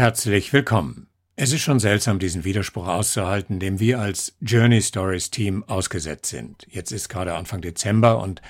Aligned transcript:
Herzlich 0.00 0.54
willkommen. 0.54 1.08
Es 1.36 1.52
ist 1.52 1.60
schon 1.60 1.78
seltsam, 1.78 2.18
diesen 2.18 2.42
Widerspruch 2.42 2.88
auszuhalten, 2.88 3.60
dem 3.60 3.80
wir 3.80 4.00
als 4.00 4.34
Journey 4.40 4.80
Stories 4.80 5.28
Team 5.28 5.62
ausgesetzt 5.64 6.30
sind. 6.30 6.66
Jetzt 6.70 6.90
ist 6.90 7.10
gerade 7.10 7.34
Anfang 7.34 7.60
Dezember 7.60 8.22
und 8.22 8.40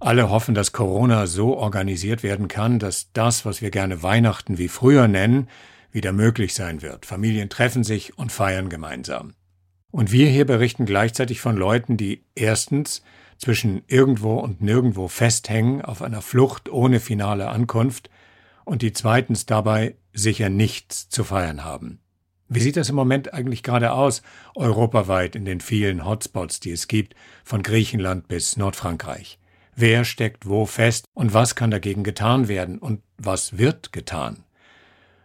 alle 0.00 0.30
hoffen, 0.30 0.54
dass 0.54 0.72
Corona 0.72 1.26
so 1.26 1.54
organisiert 1.58 2.22
werden 2.22 2.48
kann, 2.48 2.78
dass 2.78 3.12
das, 3.12 3.44
was 3.44 3.60
wir 3.60 3.70
gerne 3.70 4.02
Weihnachten 4.02 4.56
wie 4.56 4.68
früher 4.68 5.06
nennen, 5.06 5.50
wieder 5.92 6.12
möglich 6.12 6.54
sein 6.54 6.80
wird. 6.80 7.04
Familien 7.04 7.50
treffen 7.50 7.84
sich 7.84 8.16
und 8.16 8.32
feiern 8.32 8.70
gemeinsam. 8.70 9.34
Und 9.90 10.12
wir 10.12 10.30
hier 10.30 10.46
berichten 10.46 10.86
gleichzeitig 10.86 11.42
von 11.42 11.58
Leuten, 11.58 11.98
die 11.98 12.24
erstens 12.34 13.02
zwischen 13.36 13.82
irgendwo 13.86 14.38
und 14.38 14.62
nirgendwo 14.62 15.08
festhängen 15.08 15.82
auf 15.82 16.00
einer 16.00 16.22
Flucht 16.22 16.70
ohne 16.70 17.00
finale 17.00 17.50
Ankunft 17.50 18.08
und 18.64 18.80
die 18.80 18.94
zweitens 18.94 19.44
dabei 19.44 19.94
sicher 20.16 20.48
nichts 20.48 21.08
zu 21.08 21.24
feiern 21.24 21.64
haben. 21.64 22.00
Wie 22.48 22.60
sieht 22.60 22.76
das 22.76 22.88
im 22.88 22.94
Moment 22.94 23.34
eigentlich 23.34 23.62
gerade 23.62 23.92
aus, 23.92 24.22
europaweit 24.54 25.34
in 25.34 25.44
den 25.44 25.60
vielen 25.60 26.04
Hotspots, 26.04 26.60
die 26.60 26.70
es 26.70 26.86
gibt, 26.86 27.14
von 27.44 27.62
Griechenland 27.62 28.28
bis 28.28 28.56
Nordfrankreich? 28.56 29.38
Wer 29.74 30.04
steckt 30.04 30.46
wo 30.46 30.64
fest 30.64 31.06
und 31.12 31.34
was 31.34 31.54
kann 31.54 31.70
dagegen 31.70 32.04
getan 32.04 32.48
werden 32.48 32.78
und 32.78 33.02
was 33.18 33.58
wird 33.58 33.92
getan? 33.92 34.44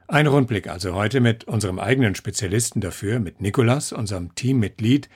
Ein 0.08 0.28
Rundblick 0.28 0.68
also 0.68 0.94
heute 0.94 1.22
mit 1.22 1.46
unserem 1.46 1.80
eigenen 1.80 2.16
Spezialisten 2.16 2.82
dafür, 2.82 3.20
mit 3.20 3.40
Nikolas, 3.40 3.94
unserem 3.94 4.36
Teammitglied, 4.36 5.08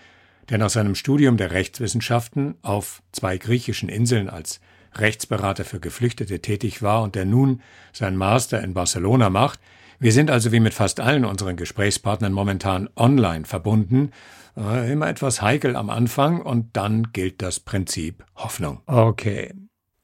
der 0.50 0.58
nach 0.58 0.70
seinem 0.70 0.96
Studium 0.96 1.38
der 1.38 1.52
Rechtswissenschaften 1.52 2.56
auf 2.62 3.02
zwei 3.12 3.38
griechischen 3.38 3.90
Inseln 3.90 4.30
als 4.30 4.62
Rechtsberater 5.00 5.66
für 5.66 5.80
Geflüchtete 5.80 6.40
tätig 6.40 6.82
war 6.82 7.04
und 7.04 7.16
der 7.16 7.26
nun 7.26 7.62
sein 7.94 8.16
Master 8.16 8.64
in 8.64 8.74
Barcelona 8.74 9.30
macht. 9.30 9.60
Wir 10.00 10.12
sind 10.12 10.30
also 10.30 10.52
wie 10.52 10.60
mit 10.60 10.74
fast 10.74 11.00
allen 11.00 11.26
unseren 11.26 11.56
Gesprächspartnern 11.56 12.34
momentan 12.34 12.90
online 12.96 13.46
verbunden, 13.46 14.12
äh, 14.58 14.92
immer 14.92 15.08
etwas 15.08 15.42
heikel 15.42 15.76
am 15.76 15.90
Anfang 15.90 16.42
und 16.42 16.76
dann 16.76 17.12
gilt 17.14 17.42
das 17.42 17.60
Prinzip 17.60 18.26
Hoffnung. 18.36 18.82
Okay, 18.88 19.54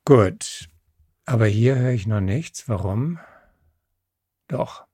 gut. 0.05 0.69
Aber 1.25 1.45
hier 1.45 1.75
höre 1.75 1.91
ich 1.91 2.07
noch 2.07 2.21
nichts. 2.21 2.67
Warum? 2.67 3.19
Doch. 4.47 4.85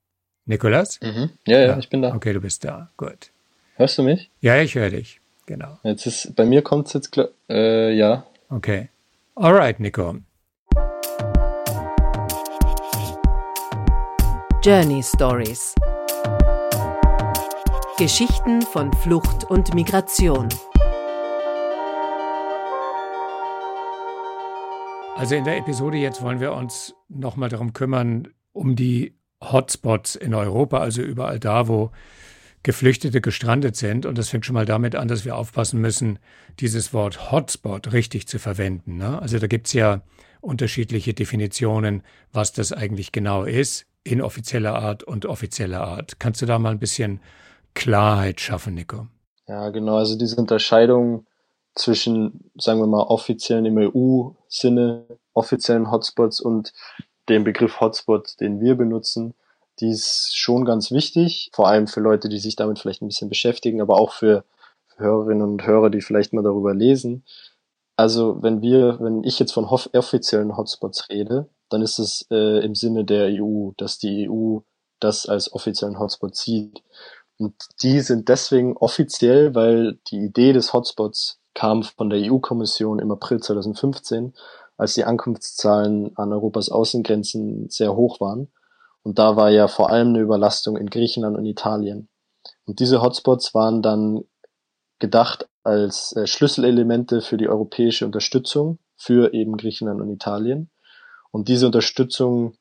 Nikolas? 0.46 1.00
Mhm. 1.02 1.32
Ja, 1.46 1.60
ja, 1.60 1.68
ja, 1.68 1.78
ich 1.78 1.90
bin 1.90 2.02
da. 2.02 2.14
Okay, 2.14 2.34
du 2.34 2.42
bist 2.42 2.64
da. 2.64 2.90
Gut. 2.98 3.32
Hörst 3.76 3.98
du 3.98 4.04
mich? 4.04 4.32
Ja, 4.40 4.62
ich 4.62 4.76
höre 4.76 4.90
dich. 4.90 5.22
Genau. 5.46 5.80
Jetzt 5.84 6.06
ist, 6.06 6.36
bei 6.36 6.46
mir 6.46 6.62
kommt 6.62 6.88
es 6.88 6.94
jetzt, 6.94 7.20
äh, 7.50 7.92
ja. 7.94 8.26
Okay. 8.50 8.90
Alright, 9.40 9.80
Nico. 9.80 10.16
Journey 14.64 15.04
Stories. 15.04 15.76
Geschichten 18.00 18.64
von 18.64 18.92
Flucht 18.94 19.44
und 19.44 19.76
Migration. 19.76 20.50
Also 25.16 25.36
in 25.36 25.44
der 25.44 25.58
Episode 25.58 25.98
jetzt 25.98 26.24
wollen 26.24 26.40
wir 26.40 26.54
uns 26.54 26.96
nochmal 27.08 27.50
darum 27.50 27.74
kümmern, 27.74 28.30
um 28.54 28.76
die 28.76 29.20
Hotspots 29.44 30.16
in 30.16 30.34
Europa, 30.34 30.80
also 30.80 31.04
überall 31.04 31.40
da, 31.40 31.68
wo 31.68 31.92
Geflüchtete 32.68 33.22
gestrandet 33.22 33.78
sind. 33.78 34.06
Und 34.06 34.18
das 34.18 34.28
fängt 34.28 34.46
schon 34.46 34.54
mal 34.54 34.66
damit 34.66 34.94
an, 34.94 35.08
dass 35.08 35.24
wir 35.24 35.38
aufpassen 35.38 35.80
müssen, 35.80 36.20
dieses 36.60 36.94
Wort 36.94 37.32
Hotspot 37.32 37.94
richtig 37.94 38.28
zu 38.28 38.40
verwenden. 38.40 38.98
Ne? 38.98 39.22
Also 39.22 39.40
da 39.40 39.48
gibt 39.48 39.68
es 39.68 39.74
ja 39.74 40.02
unterschiedliche 40.42 41.14
Definitionen, 41.14 42.04
was 42.34 42.52
das 42.52 42.74
eigentlich 42.74 43.14
genau 43.14 43.46
ist, 43.46 43.86
in 44.04 44.22
offizieller 44.22 44.76
Art 44.76 45.04
und 45.04 45.26
offizieller 45.26 45.80
Art. 45.80 46.20
Kannst 46.20 46.42
du 46.42 46.46
da 46.46 46.60
mal 46.60 46.72
ein 46.72 46.80
bisschen 46.80 47.22
Klarheit 47.74 48.42
schaffen, 48.42 48.74
Nico? 48.74 49.08
Ja, 49.48 49.70
genau. 49.70 49.96
Also 49.96 50.18
diese 50.18 50.36
Unterscheidung 50.36 51.26
zwischen, 51.74 52.52
sagen 52.58 52.82
wir 52.82 52.88
mal, 52.88 53.04
offiziellen 53.04 53.66
im 53.66 53.78
EU-Sinne, 53.78 55.06
offiziellen 55.34 55.90
Hotspots 55.90 56.42
und 56.42 56.74
den 57.30 57.46
Begriff 57.46 57.80
Hotspot, 57.80 58.42
den 58.42 58.60
wir 58.60 58.76
benutzen, 58.76 59.36
die 59.80 59.90
ist 59.90 60.36
schon 60.36 60.66
ganz 60.66 60.92
wichtig, 60.92 61.52
vor 61.54 61.68
allem 61.68 61.88
für 61.88 62.00
Leute, 62.00 62.30
die 62.30 62.40
sich 62.40 62.56
damit 62.56 62.80
vielleicht 62.80 63.02
ein 63.02 63.08
bisschen 63.08 63.30
beschäftigen, 63.30 63.82
aber 63.82 64.00
auch 64.00 64.12
für, 64.12 64.44
Hörerinnen 64.98 65.44
und 65.44 65.66
Hörer, 65.66 65.90
die 65.90 66.02
vielleicht 66.02 66.34
mal 66.34 66.44
darüber 66.44 66.74
lesen. 66.74 67.24
Also 67.96 68.42
wenn 68.42 68.62
wir, 68.62 69.00
wenn 69.00 69.24
ich 69.24 69.40
jetzt 69.40 69.54
von 69.54 69.66
offiziellen 69.66 70.58
Hotspots 70.58 71.10
rede, 71.10 71.50
dann 71.70 71.82
ist 71.82 72.00
es 72.00 72.28
äh, 72.30 72.64
im 72.64 72.76
Sinne 72.76 73.06
der 73.06 73.28
EU, 73.42 73.72
dass 73.78 73.98
die 73.98 74.30
EU 74.30 74.60
das 75.00 75.28
als 75.28 75.54
offiziellen 75.54 76.00
Hotspot 76.00 76.36
sieht. 76.36 76.84
Und 77.38 77.54
die 77.84 78.00
sind 78.02 78.30
deswegen 78.30 78.78
offiziell, 78.78 79.54
weil 79.54 80.00
die 80.08 80.18
Idee 80.18 80.54
des 80.54 80.74
Hotspots 80.74 81.40
kam 81.54 81.84
von 81.84 82.10
der 82.10 82.20
EU-Kommission 82.20 83.00
im 83.00 83.12
April 83.12 83.40
2015 83.40 84.34
als 84.78 84.94
die 84.94 85.06
Ankunftszahlen 85.06 86.16
an 86.18 86.32
Europas 86.32 86.70
Außengrenzen 86.70 87.70
sehr 87.70 87.96
hoch 87.96 88.20
waren. 88.20 88.48
Und 89.08 89.20
da 89.20 89.38
war 89.38 89.50
ja 89.50 89.70
vor 89.70 89.90
allem 89.90 90.10
eine 90.10 90.20
Überlastung 90.20 90.76
in 90.76 90.90
Griechenland 90.90 91.38
und 91.38 91.46
Italien. 91.46 92.10
Und 92.66 92.82
diese 92.82 93.02
Hotspots 93.02 93.54
waren 93.54 93.82
dann 93.82 94.26
gedacht 95.00 95.48
als 95.64 96.14
äh, 96.18 96.28
Schlüsselelemente 96.28 97.22
für 97.22 97.38
die 97.38 97.48
europäische 97.48 98.06
Unterstützung 98.06 98.80
für 98.98 99.34
eben 99.34 99.56
Griechenland 99.56 100.02
und 100.02 100.10
Italien. 100.10 100.70
Und 101.32 101.48
diese 101.48 101.68
Unterstützung 101.68 102.58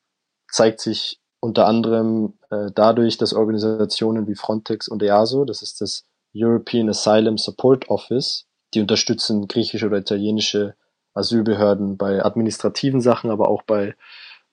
zeigt 0.49 0.79
sich 0.79 1.19
unter 1.41 1.67
anderem 1.67 2.39
äh, 2.49 2.71
dadurch, 2.73 3.17
dass 3.17 3.33
Organisationen 3.33 4.25
wie 4.25 4.35
Frontex 4.35 4.87
und 4.87 5.03
EASO, 5.03 5.43
das 5.43 5.61
ist 5.61 5.81
das 5.81 6.05
European 6.33 6.87
Asylum 6.87 7.37
Support 7.37 7.89
Office, 7.89 8.45
die 8.73 8.79
unterstützen 8.79 9.49
griechische 9.49 9.87
oder 9.87 9.97
italienische 9.97 10.75
Asylbehörden 11.13 11.97
bei 11.97 12.23
administrativen 12.23 13.01
Sachen, 13.01 13.31
aber 13.31 13.49
auch 13.49 13.63
bei 13.63 13.97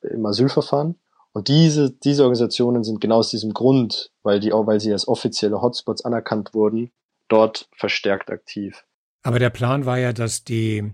im 0.03 0.27
Asylverfahren. 0.27 0.99
Und 1.35 1.49
diese, 1.49 1.91
diese 1.91 2.23
Organisationen 2.23 2.85
sind 2.85 3.01
genau 3.01 3.17
aus 3.17 3.31
diesem 3.31 3.53
Grund, 3.53 4.13
weil 4.23 4.39
die 4.39 4.53
auch, 4.53 4.69
weil 4.69 4.79
sie 4.81 4.93
als 4.93 5.09
offizielle 5.09 5.61
Hotspots 5.61 6.05
anerkannt 6.05 6.55
wurden, 6.55 6.93
dort 7.29 7.69
verstärkt 7.77 8.31
aktiv. 8.31 8.85
Aber 9.25 9.41
der 9.41 9.51
Plan 9.51 9.85
war 9.85 9.99
ja, 9.99 10.13
dass 10.13 10.45
die, 10.45 10.93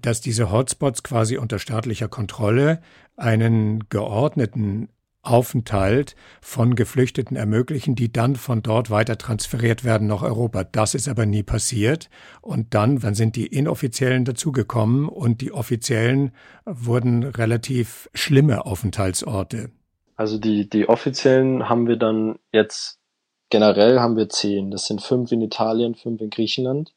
dass 0.00 0.20
diese 0.20 0.52
Hotspots 0.52 1.02
quasi 1.02 1.36
unter 1.36 1.58
staatlicher 1.58 2.06
Kontrolle 2.06 2.80
einen 3.16 3.88
geordneten 3.88 4.88
Aufenthalt 5.22 6.16
von 6.40 6.74
Geflüchteten 6.74 7.36
ermöglichen, 7.36 7.94
die 7.94 8.12
dann 8.12 8.36
von 8.36 8.62
dort 8.62 8.90
weiter 8.90 9.16
transferiert 9.16 9.84
werden 9.84 10.08
nach 10.08 10.22
Europa. 10.22 10.64
Das 10.64 10.94
ist 10.94 11.08
aber 11.08 11.26
nie 11.26 11.42
passiert. 11.42 12.10
Und 12.40 12.74
dann, 12.74 12.98
dann 12.98 13.14
sind 13.14 13.36
die 13.36 13.46
Inoffiziellen 13.46 14.24
dazugekommen 14.24 15.08
und 15.08 15.40
die 15.40 15.52
Offiziellen 15.52 16.32
wurden 16.64 17.22
relativ 17.22 18.10
schlimme 18.14 18.66
Aufenthaltsorte. 18.66 19.70
Also 20.16 20.38
die, 20.38 20.68
die 20.68 20.88
Offiziellen 20.88 21.68
haben 21.68 21.86
wir 21.86 21.96
dann 21.96 22.38
jetzt 22.52 22.98
generell 23.50 24.00
haben 24.00 24.16
wir 24.16 24.28
zehn. 24.28 24.70
Das 24.70 24.86
sind 24.86 25.02
fünf 25.02 25.30
in 25.30 25.42
Italien, 25.42 25.94
fünf 25.94 26.20
in 26.20 26.30
Griechenland. 26.30 26.92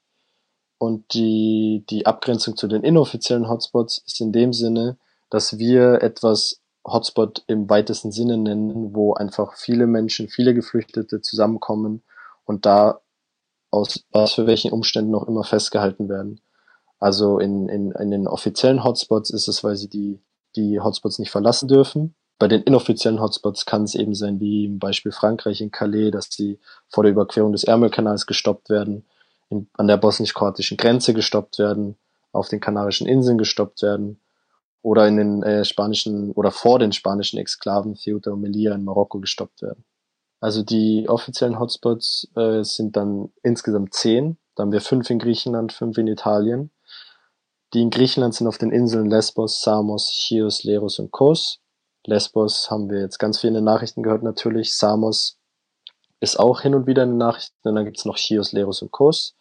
Und 0.77 1.13
die, 1.13 1.85
die 1.89 2.05
Abgrenzung 2.05 2.57
zu 2.57 2.67
den 2.67 2.83
inoffiziellen 2.83 3.47
Hotspots 3.47 4.03
ist 4.05 4.19
in 4.19 4.31
dem 4.31 4.53
Sinne, 4.53 4.97
dass 5.29 5.57
wir 5.57 6.01
etwas 6.01 6.61
Hotspot 6.85 7.43
im 7.47 7.69
weitesten 7.69 8.11
Sinne 8.11 8.37
nennen, 8.37 8.93
wo 8.93 9.13
einfach 9.13 9.55
viele 9.55 9.87
Menschen, 9.87 10.29
viele 10.29 10.53
Geflüchtete 10.53 11.21
zusammenkommen 11.21 12.03
und 12.45 12.65
da 12.65 13.01
aus 13.71 14.05
was 14.11 14.33
für 14.33 14.47
welchen 14.47 14.71
Umständen 14.71 15.15
auch 15.15 15.27
immer 15.27 15.43
festgehalten 15.43 16.07
werden. 16.07 16.41
Also 16.99 17.39
in, 17.39 17.67
in, 17.67 17.91
in 17.91 18.11
den 18.11 18.27
offiziellen 18.27 18.83
Hotspots 18.83 19.31
ist 19.31 19.47
es, 19.47 19.63
weil 19.63 19.75
sie 19.75 19.89
die, 19.89 20.21
die 20.55 20.79
Hotspots 20.79 21.19
nicht 21.19 21.31
verlassen 21.31 21.67
dürfen. 21.67 22.15
Bei 22.37 22.47
den 22.47 22.61
inoffiziellen 22.61 23.19
Hotspots 23.19 23.65
kann 23.65 23.83
es 23.83 23.95
eben 23.95 24.13
sein, 24.13 24.39
wie 24.39 24.65
im 24.65 24.79
Beispiel 24.79 25.11
Frankreich 25.11 25.61
in 25.61 25.71
Calais, 25.71 26.11
dass 26.11 26.27
sie 26.29 26.59
vor 26.89 27.03
der 27.03 27.11
Überquerung 27.11 27.51
des 27.51 27.63
Ärmelkanals 27.63 28.27
gestoppt 28.27 28.69
werden, 28.69 29.05
in, 29.49 29.67
an 29.73 29.87
der 29.87 29.97
bosnisch-kroatischen 29.97 30.77
Grenze 30.77 31.13
gestoppt 31.13 31.59
werden, 31.59 31.97
auf 32.31 32.49
den 32.49 32.59
Kanarischen 32.59 33.07
Inseln 33.07 33.37
gestoppt 33.37 33.81
werden 33.81 34.19
oder 34.85 35.07
in 35.07 35.17
den 35.17 35.41
äh, 35.41 35.65
spanischen 35.65 36.31
oder 36.33 36.51
vor 36.51 36.77
den 36.77 36.91
spanischen 36.91 37.39
Exklaven 37.39 37.95
Ceuta 37.95 38.31
und 38.31 38.41
Melilla 38.41 38.75
in 38.75 38.83
Marokko 38.83 39.19
gestoppt 39.19 39.63
werden. 39.63 39.83
Also 40.39 40.61
die 40.61 41.09
offiziellen 41.09 41.57
Hotspots 41.57 42.27
äh, 42.35 42.61
sind 42.63 42.95
dann 42.95 43.33
insgesamt 43.41 43.95
zehn. 43.95 44.37
Da 44.53 44.61
haben 44.61 44.71
wir 44.71 44.81
fünf 44.81 45.09
in 45.09 45.17
Griechenland, 45.17 45.73
fünf 45.73 45.97
in 45.97 46.05
Italien. 46.05 46.69
Die 47.73 47.81
in 47.81 47.89
Griechenland 47.89 48.35
sind 48.35 48.45
auf 48.45 48.59
den 48.59 48.69
Inseln 48.69 49.09
Lesbos, 49.09 49.63
Samos, 49.63 50.11
Chios, 50.11 50.63
Leros 50.63 50.99
und 50.99 51.09
Kos. 51.09 51.61
Lesbos 52.05 52.69
haben 52.69 52.87
wir 52.91 52.99
jetzt 52.99 53.17
ganz 53.17 53.39
viele 53.39 53.63
Nachrichten 53.63 54.03
gehört 54.03 54.21
natürlich. 54.21 54.75
Samos 54.75 55.39
ist 56.19 56.39
auch 56.39 56.61
hin 56.61 56.75
und 56.75 56.85
wieder 56.85 57.01
in 57.01 57.09
den 57.09 57.17
Nachrichten. 57.17 57.67
Und 57.67 57.73
dann 57.73 57.85
gibt's 57.85 58.05
noch 58.05 58.17
Chios, 58.17 58.51
Leros 58.51 58.83
und 58.83 58.91
Kos. 58.91 59.35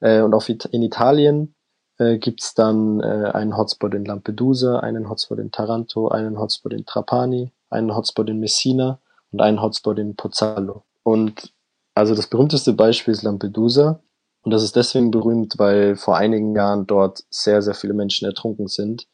Äh, 0.00 0.22
und 0.22 0.34
auf 0.34 0.48
It 0.48 0.64
in 0.64 0.82
Italien 0.82 1.54
äh, 2.00 2.18
gibt 2.18 2.42
es 2.42 2.54
dann 2.54 3.00
äh, 3.00 3.30
einen 3.32 3.56
Hotspot 3.56 3.94
in 3.94 4.04
Lampedusa, 4.04 4.80
einen 4.80 5.08
Hotspot 5.08 5.38
in 5.38 5.52
Taranto, 5.52 6.08
einen 6.08 6.38
Hotspot 6.38 6.72
in 6.72 6.86
Trapani, 6.86 7.52
einen 7.68 7.94
Hotspot 7.94 8.28
in 8.30 8.40
Messina 8.40 8.98
und 9.30 9.40
einen 9.40 9.60
Hotspot 9.60 9.98
in 9.98 10.16
Pozzallo. 10.16 10.82
Und 11.02 11.52
also 11.94 12.14
das 12.14 12.26
berühmteste 12.26 12.72
Beispiel 12.72 13.12
ist 13.12 13.22
Lampedusa. 13.22 14.00
Und 14.42 14.52
das 14.52 14.62
ist 14.62 14.74
deswegen 14.74 15.10
berühmt, 15.10 15.54
weil 15.58 15.96
vor 15.96 16.16
einigen 16.16 16.56
Jahren 16.56 16.86
dort 16.86 17.24
sehr, 17.28 17.60
sehr 17.60 17.74
viele 17.74 17.92
Menschen 17.92 18.24
ertrunken 18.24 18.68
sind, 18.68 19.06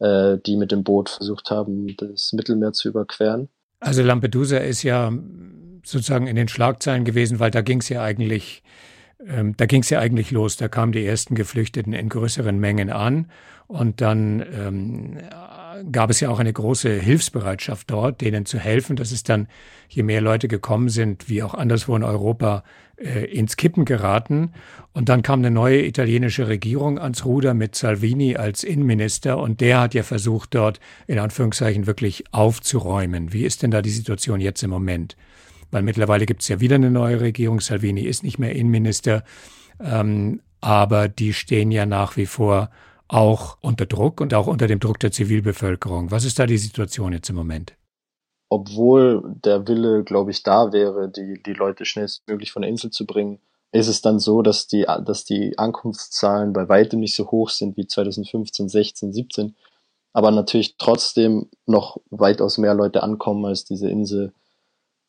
äh, 0.00 0.36
die 0.44 0.56
mit 0.56 0.72
dem 0.72 0.82
Boot 0.82 1.10
versucht 1.10 1.50
haben, 1.50 1.94
das 1.96 2.32
Mittelmeer 2.32 2.72
zu 2.72 2.88
überqueren. 2.88 3.48
Also 3.78 4.02
Lampedusa 4.02 4.56
ist 4.56 4.82
ja 4.82 5.12
sozusagen 5.84 6.26
in 6.26 6.34
den 6.34 6.48
Schlagzeilen 6.48 7.04
gewesen, 7.04 7.38
weil 7.38 7.52
da 7.52 7.60
ging 7.60 7.80
es 7.80 7.88
ja 7.88 8.02
eigentlich, 8.02 8.64
ähm, 9.26 9.56
da 9.56 9.66
ging 9.66 9.82
es 9.82 9.90
ja 9.90 9.98
eigentlich 10.00 10.30
los. 10.30 10.56
Da 10.56 10.68
kamen 10.68 10.92
die 10.92 11.04
ersten 11.04 11.34
Geflüchteten 11.34 11.92
in 11.92 12.08
größeren 12.08 12.58
Mengen 12.58 12.90
an 12.90 13.30
und 13.66 14.00
dann 14.00 14.44
ähm, 14.52 15.18
gab 15.90 16.10
es 16.10 16.20
ja 16.20 16.28
auch 16.28 16.38
eine 16.38 16.52
große 16.52 16.92
Hilfsbereitschaft 17.00 17.90
dort, 17.90 18.20
denen 18.20 18.46
zu 18.46 18.58
helfen. 18.58 18.96
Das 18.96 19.12
ist 19.12 19.28
dann, 19.28 19.48
je 19.88 20.02
mehr 20.02 20.20
Leute 20.20 20.48
gekommen 20.48 20.88
sind, 20.88 21.28
wie 21.28 21.42
auch 21.42 21.54
anderswo 21.54 21.96
in 21.96 22.04
Europa, 22.04 22.62
äh, 22.96 23.24
ins 23.24 23.56
Kippen 23.56 23.84
geraten. 23.84 24.52
Und 24.92 25.08
dann 25.08 25.22
kam 25.22 25.40
eine 25.40 25.50
neue 25.50 25.84
italienische 25.84 26.46
Regierung 26.48 26.98
ans 26.98 27.24
Ruder 27.24 27.54
mit 27.54 27.74
Salvini 27.74 28.36
als 28.36 28.64
Innenminister 28.64 29.38
und 29.38 29.60
der 29.60 29.80
hat 29.80 29.94
ja 29.94 30.02
versucht, 30.02 30.54
dort 30.54 30.78
in 31.06 31.18
Anführungszeichen 31.18 31.86
wirklich 31.86 32.24
aufzuräumen. 32.32 33.32
Wie 33.32 33.44
ist 33.44 33.62
denn 33.62 33.70
da 33.70 33.82
die 33.82 33.90
Situation 33.90 34.40
jetzt 34.40 34.62
im 34.62 34.70
Moment? 34.70 35.16
Weil 35.74 35.82
mittlerweile 35.82 36.24
gibt 36.24 36.42
es 36.42 36.48
ja 36.48 36.60
wieder 36.60 36.76
eine 36.76 36.92
neue 36.92 37.20
Regierung. 37.20 37.58
Salvini 37.58 38.02
ist 38.02 38.22
nicht 38.22 38.38
mehr 38.38 38.54
Innenminister, 38.54 39.24
ähm, 39.80 40.40
aber 40.60 41.08
die 41.08 41.32
stehen 41.32 41.72
ja 41.72 41.84
nach 41.84 42.16
wie 42.16 42.26
vor 42.26 42.70
auch 43.08 43.58
unter 43.60 43.84
Druck 43.84 44.20
und 44.20 44.34
auch 44.34 44.46
unter 44.46 44.68
dem 44.68 44.78
Druck 44.78 45.00
der 45.00 45.10
Zivilbevölkerung. 45.10 46.12
Was 46.12 46.24
ist 46.24 46.38
da 46.38 46.46
die 46.46 46.58
Situation 46.58 47.12
jetzt 47.12 47.28
im 47.28 47.34
Moment? 47.34 47.74
Obwohl 48.50 49.34
der 49.44 49.66
Wille, 49.66 50.04
glaube 50.04 50.30
ich, 50.30 50.44
da 50.44 50.72
wäre, 50.72 51.10
die, 51.10 51.42
die 51.42 51.54
Leute 51.54 51.84
schnellstmöglich 51.84 52.52
von 52.52 52.62
der 52.62 52.70
Insel 52.70 52.90
zu 52.90 53.04
bringen, 53.04 53.40
ist 53.72 53.88
es 53.88 54.00
dann 54.00 54.20
so, 54.20 54.42
dass 54.42 54.68
die, 54.68 54.86
dass 55.04 55.24
die 55.24 55.58
Ankunftszahlen 55.58 56.52
bei 56.52 56.68
weitem 56.68 57.00
nicht 57.00 57.16
so 57.16 57.32
hoch 57.32 57.50
sind 57.50 57.76
wie 57.76 57.88
2015, 57.88 58.68
16, 58.68 59.12
17, 59.12 59.56
aber 60.12 60.30
natürlich 60.30 60.76
trotzdem 60.78 61.50
noch 61.66 62.00
weitaus 62.10 62.58
mehr 62.58 62.74
Leute 62.74 63.02
ankommen, 63.02 63.44
als 63.44 63.64
diese 63.64 63.90
Insel 63.90 64.32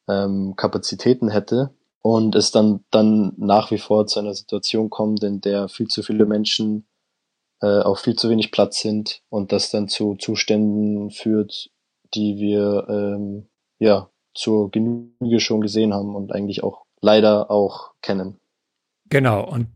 ähm, 0.07 0.55
Kapazitäten 0.55 1.29
hätte 1.29 1.71
und 2.01 2.35
es 2.35 2.51
dann, 2.51 2.83
dann 2.91 3.33
nach 3.37 3.71
wie 3.71 3.77
vor 3.77 4.07
zu 4.07 4.19
einer 4.19 4.33
Situation 4.33 4.89
kommt, 4.89 5.23
in 5.23 5.41
der 5.41 5.67
viel 5.69 5.87
zu 5.87 6.03
viele 6.03 6.25
Menschen 6.25 6.85
äh, 7.61 7.79
auf 7.79 7.99
viel 7.99 8.15
zu 8.15 8.29
wenig 8.29 8.51
Platz 8.51 8.79
sind 8.81 9.21
und 9.29 9.51
das 9.51 9.71
dann 9.71 9.87
zu 9.87 10.15
Zuständen 10.15 11.09
führt, 11.09 11.71
die 12.13 12.37
wir 12.37 12.85
ähm, 12.89 13.47
ja 13.79 14.09
zur 14.33 14.69
Genüge 14.69 15.39
schon 15.39 15.61
gesehen 15.61 15.93
haben 15.93 16.15
und 16.15 16.31
eigentlich 16.31 16.63
auch 16.63 16.85
leider 17.01 17.49
auch 17.49 17.93
kennen. 18.01 18.39
Genau, 19.09 19.43
und 19.43 19.67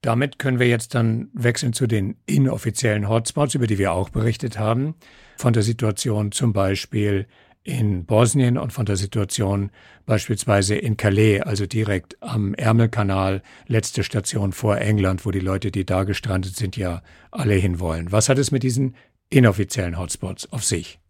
damit 0.00 0.38
können 0.38 0.58
wir 0.58 0.68
jetzt 0.68 0.94
dann 0.94 1.30
wechseln 1.32 1.72
zu 1.72 1.86
den 1.86 2.16
inoffiziellen 2.26 3.08
Hotspots, 3.08 3.54
über 3.54 3.66
die 3.66 3.78
wir 3.78 3.92
auch 3.92 4.10
berichtet 4.10 4.58
haben. 4.58 4.94
Von 5.38 5.54
der 5.54 5.62
Situation 5.62 6.30
zum 6.30 6.52
Beispiel 6.52 7.26
in 7.64 8.04
Bosnien 8.04 8.58
und 8.58 8.74
von 8.74 8.84
der 8.84 8.96
Situation 8.96 9.70
beispielsweise 10.04 10.76
in 10.76 10.98
Calais, 10.98 11.40
also 11.40 11.66
direkt 11.66 12.22
am 12.22 12.52
Ärmelkanal, 12.54 13.42
letzte 13.66 14.04
Station 14.04 14.52
vor 14.52 14.76
England, 14.76 15.24
wo 15.24 15.30
die 15.30 15.40
Leute, 15.40 15.70
die 15.70 15.86
da 15.86 16.04
gestrandet 16.04 16.56
sind, 16.56 16.76
ja 16.76 17.02
alle 17.30 17.54
hinwollen. 17.54 18.12
Was 18.12 18.28
hat 18.28 18.36
es 18.36 18.50
mit 18.50 18.62
diesen 18.62 18.94
inoffiziellen 19.30 19.98
Hotspots 19.98 20.52
auf 20.52 20.62
sich? 20.62 21.00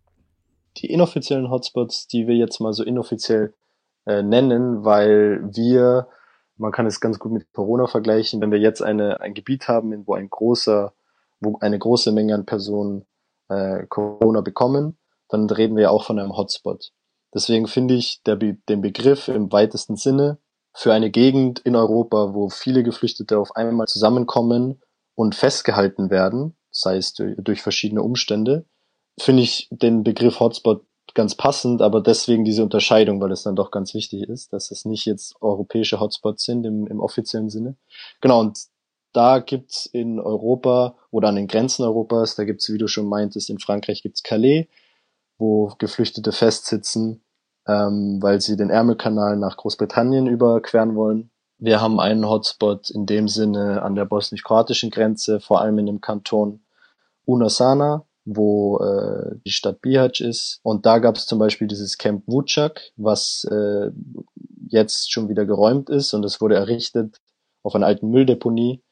Die 0.76 0.90
inoffiziellen 0.90 1.50
Hotspots, 1.50 2.06
die 2.06 2.28
wir 2.28 2.36
jetzt 2.36 2.60
mal 2.60 2.72
so 2.72 2.84
inoffiziell 2.84 3.52
äh, 4.06 4.22
nennen, 4.22 4.84
weil 4.84 5.40
wir, 5.52 6.06
man 6.56 6.70
kann 6.70 6.86
es 6.86 7.00
ganz 7.00 7.18
gut 7.18 7.32
mit 7.32 7.52
Corona 7.52 7.88
vergleichen, 7.88 8.40
wenn 8.40 8.52
wir 8.52 8.60
jetzt 8.60 8.80
eine, 8.80 9.20
ein 9.20 9.34
Gebiet 9.34 9.66
haben, 9.66 10.06
wo 10.06 10.14
ein 10.14 10.30
großer, 10.30 10.92
wo 11.40 11.58
eine 11.58 11.80
große 11.80 12.12
Menge 12.12 12.34
an 12.34 12.46
Personen 12.46 13.06
äh, 13.48 13.86
Corona 13.88 14.40
bekommen, 14.40 14.96
dann 15.28 15.48
reden 15.48 15.76
wir 15.76 15.90
auch 15.90 16.04
von 16.04 16.18
einem 16.18 16.36
Hotspot. 16.36 16.92
Deswegen 17.34 17.66
finde 17.66 17.94
ich 17.94 18.22
der, 18.22 18.36
den 18.36 18.80
Begriff 18.80 19.28
im 19.28 19.50
weitesten 19.50 19.96
Sinne 19.96 20.38
für 20.72 20.92
eine 20.92 21.10
Gegend 21.10 21.60
in 21.60 21.76
Europa, 21.76 22.34
wo 22.34 22.48
viele 22.48 22.82
Geflüchtete 22.82 23.38
auf 23.38 23.56
einmal 23.56 23.86
zusammenkommen 23.86 24.82
und 25.14 25.34
festgehalten 25.34 26.10
werden, 26.10 26.56
sei 26.70 26.96
es 26.96 27.14
durch, 27.14 27.36
durch 27.38 27.62
verschiedene 27.62 28.02
Umstände, 28.02 28.66
finde 29.18 29.42
ich 29.42 29.68
den 29.70 30.02
Begriff 30.02 30.40
Hotspot 30.40 30.84
ganz 31.14 31.34
passend, 31.34 31.82
aber 31.82 32.00
deswegen 32.00 32.44
diese 32.44 32.62
Unterscheidung, 32.62 33.20
weil 33.20 33.30
es 33.30 33.42
dann 33.42 33.56
doch 33.56 33.70
ganz 33.70 33.94
wichtig 33.94 34.22
ist, 34.28 34.52
dass 34.52 34.70
es 34.70 34.84
nicht 34.84 35.04
jetzt 35.06 35.36
europäische 35.40 36.00
Hotspots 36.00 36.44
sind 36.44 36.64
im, 36.64 36.86
im 36.86 37.00
offiziellen 37.00 37.50
Sinne. 37.50 37.76
Genau, 38.20 38.40
und 38.40 38.58
da 39.12 39.38
gibt's 39.38 39.86
in 39.86 40.18
Europa 40.18 40.96
oder 41.10 41.28
an 41.28 41.36
den 41.36 41.46
Grenzen 41.46 41.84
Europas, 41.84 42.34
da 42.34 42.44
gibt's, 42.44 42.72
wie 42.72 42.78
du 42.78 42.88
schon 42.88 43.06
meintest, 43.06 43.48
in 43.48 43.60
Frankreich 43.60 44.02
gibt's 44.02 44.24
Calais, 44.24 44.66
wo 45.38 45.74
Geflüchtete 45.78 46.32
festsitzen, 46.32 47.24
ähm, 47.66 48.18
weil 48.20 48.40
sie 48.40 48.56
den 48.56 48.70
Ärmelkanal 48.70 49.36
nach 49.36 49.56
Großbritannien 49.56 50.26
überqueren 50.26 50.94
wollen. 50.94 51.30
Wir 51.58 51.80
haben 51.80 52.00
einen 52.00 52.28
Hotspot 52.28 52.90
in 52.90 53.06
dem 53.06 53.28
Sinne 53.28 53.82
an 53.82 53.94
der 53.94 54.04
bosnisch-kroatischen 54.04 54.90
Grenze, 54.90 55.40
vor 55.40 55.60
allem 55.60 55.78
in 55.78 55.86
dem 55.86 56.00
Kanton 56.00 56.64
Unasana, 57.24 58.06
wo 58.24 58.78
äh, 58.78 59.36
die 59.44 59.50
Stadt 59.50 59.80
Bihać 59.80 60.20
ist. 60.20 60.60
Und 60.62 60.86
da 60.86 60.98
gab 60.98 61.16
es 61.16 61.26
zum 61.26 61.38
Beispiel 61.38 61.68
dieses 61.68 61.96
Camp 61.98 62.24
Vucak, 62.26 62.80
was 62.96 63.46
äh, 63.50 63.90
jetzt 64.68 65.12
schon 65.12 65.28
wieder 65.28 65.46
geräumt 65.46 65.90
ist 65.90 66.14
und 66.14 66.24
es 66.24 66.40
wurde 66.40 66.56
errichtet 66.56 67.20
auf 67.62 67.74
einer 67.74 67.86
alten 67.86 68.10
Mülldeponie. 68.10 68.82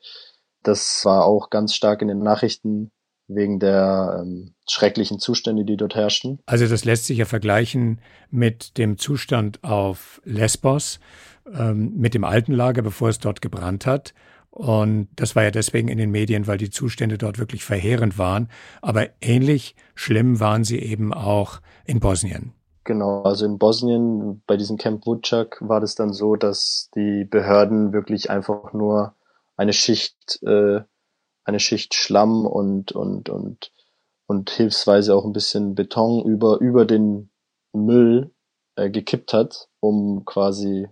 Das 0.62 1.04
war 1.04 1.26
auch 1.26 1.50
ganz 1.50 1.74
stark 1.74 2.02
in 2.02 2.08
den 2.08 2.20
Nachrichten 2.20 2.92
wegen 3.28 3.58
der 3.58 4.20
ähm, 4.20 4.54
schrecklichen 4.68 5.18
Zustände, 5.18 5.64
die 5.64 5.76
dort 5.76 5.94
herrschten. 5.94 6.40
Also 6.46 6.66
das 6.66 6.84
lässt 6.84 7.06
sich 7.06 7.18
ja 7.18 7.24
vergleichen 7.24 8.00
mit 8.30 8.78
dem 8.78 8.98
Zustand 8.98 9.62
auf 9.64 10.20
Lesbos, 10.24 11.00
ähm, 11.52 11.92
mit 11.96 12.14
dem 12.14 12.24
alten 12.24 12.52
Lager, 12.52 12.82
bevor 12.82 13.08
es 13.08 13.18
dort 13.18 13.40
gebrannt 13.40 13.86
hat. 13.86 14.14
Und 14.50 15.08
das 15.16 15.34
war 15.34 15.44
ja 15.44 15.50
deswegen 15.50 15.88
in 15.88 15.96
den 15.96 16.10
Medien, 16.10 16.46
weil 16.46 16.58
die 16.58 16.68
Zustände 16.68 17.16
dort 17.16 17.38
wirklich 17.38 17.64
verheerend 17.64 18.18
waren. 18.18 18.50
Aber 18.82 19.08
ähnlich 19.22 19.74
schlimm 19.94 20.40
waren 20.40 20.64
sie 20.64 20.78
eben 20.78 21.14
auch 21.14 21.60
in 21.86 22.00
Bosnien. 22.00 22.52
Genau, 22.84 23.22
also 23.22 23.46
in 23.46 23.58
Bosnien 23.58 24.42
bei 24.46 24.56
diesem 24.56 24.76
Camp 24.76 25.06
Vucak 25.06 25.56
war 25.60 25.80
das 25.80 25.94
dann 25.94 26.12
so, 26.12 26.36
dass 26.36 26.90
die 26.94 27.24
Behörden 27.24 27.92
wirklich 27.92 28.28
einfach 28.28 28.72
nur 28.72 29.14
eine 29.56 29.72
Schicht 29.72 30.42
äh, 30.42 30.80
eine 31.44 31.60
Schicht 31.60 31.94
Schlamm 31.94 32.46
und, 32.46 32.92
und, 32.92 33.28
und, 33.28 33.72
und 34.26 34.50
hilfsweise 34.50 35.14
auch 35.14 35.24
ein 35.24 35.32
bisschen 35.32 35.74
Beton 35.74 36.24
über, 36.24 36.58
über 36.60 36.84
den 36.84 37.30
Müll 37.72 38.32
äh, 38.76 38.90
gekippt 38.90 39.32
hat, 39.32 39.68
um 39.80 40.24
quasi 40.24 40.88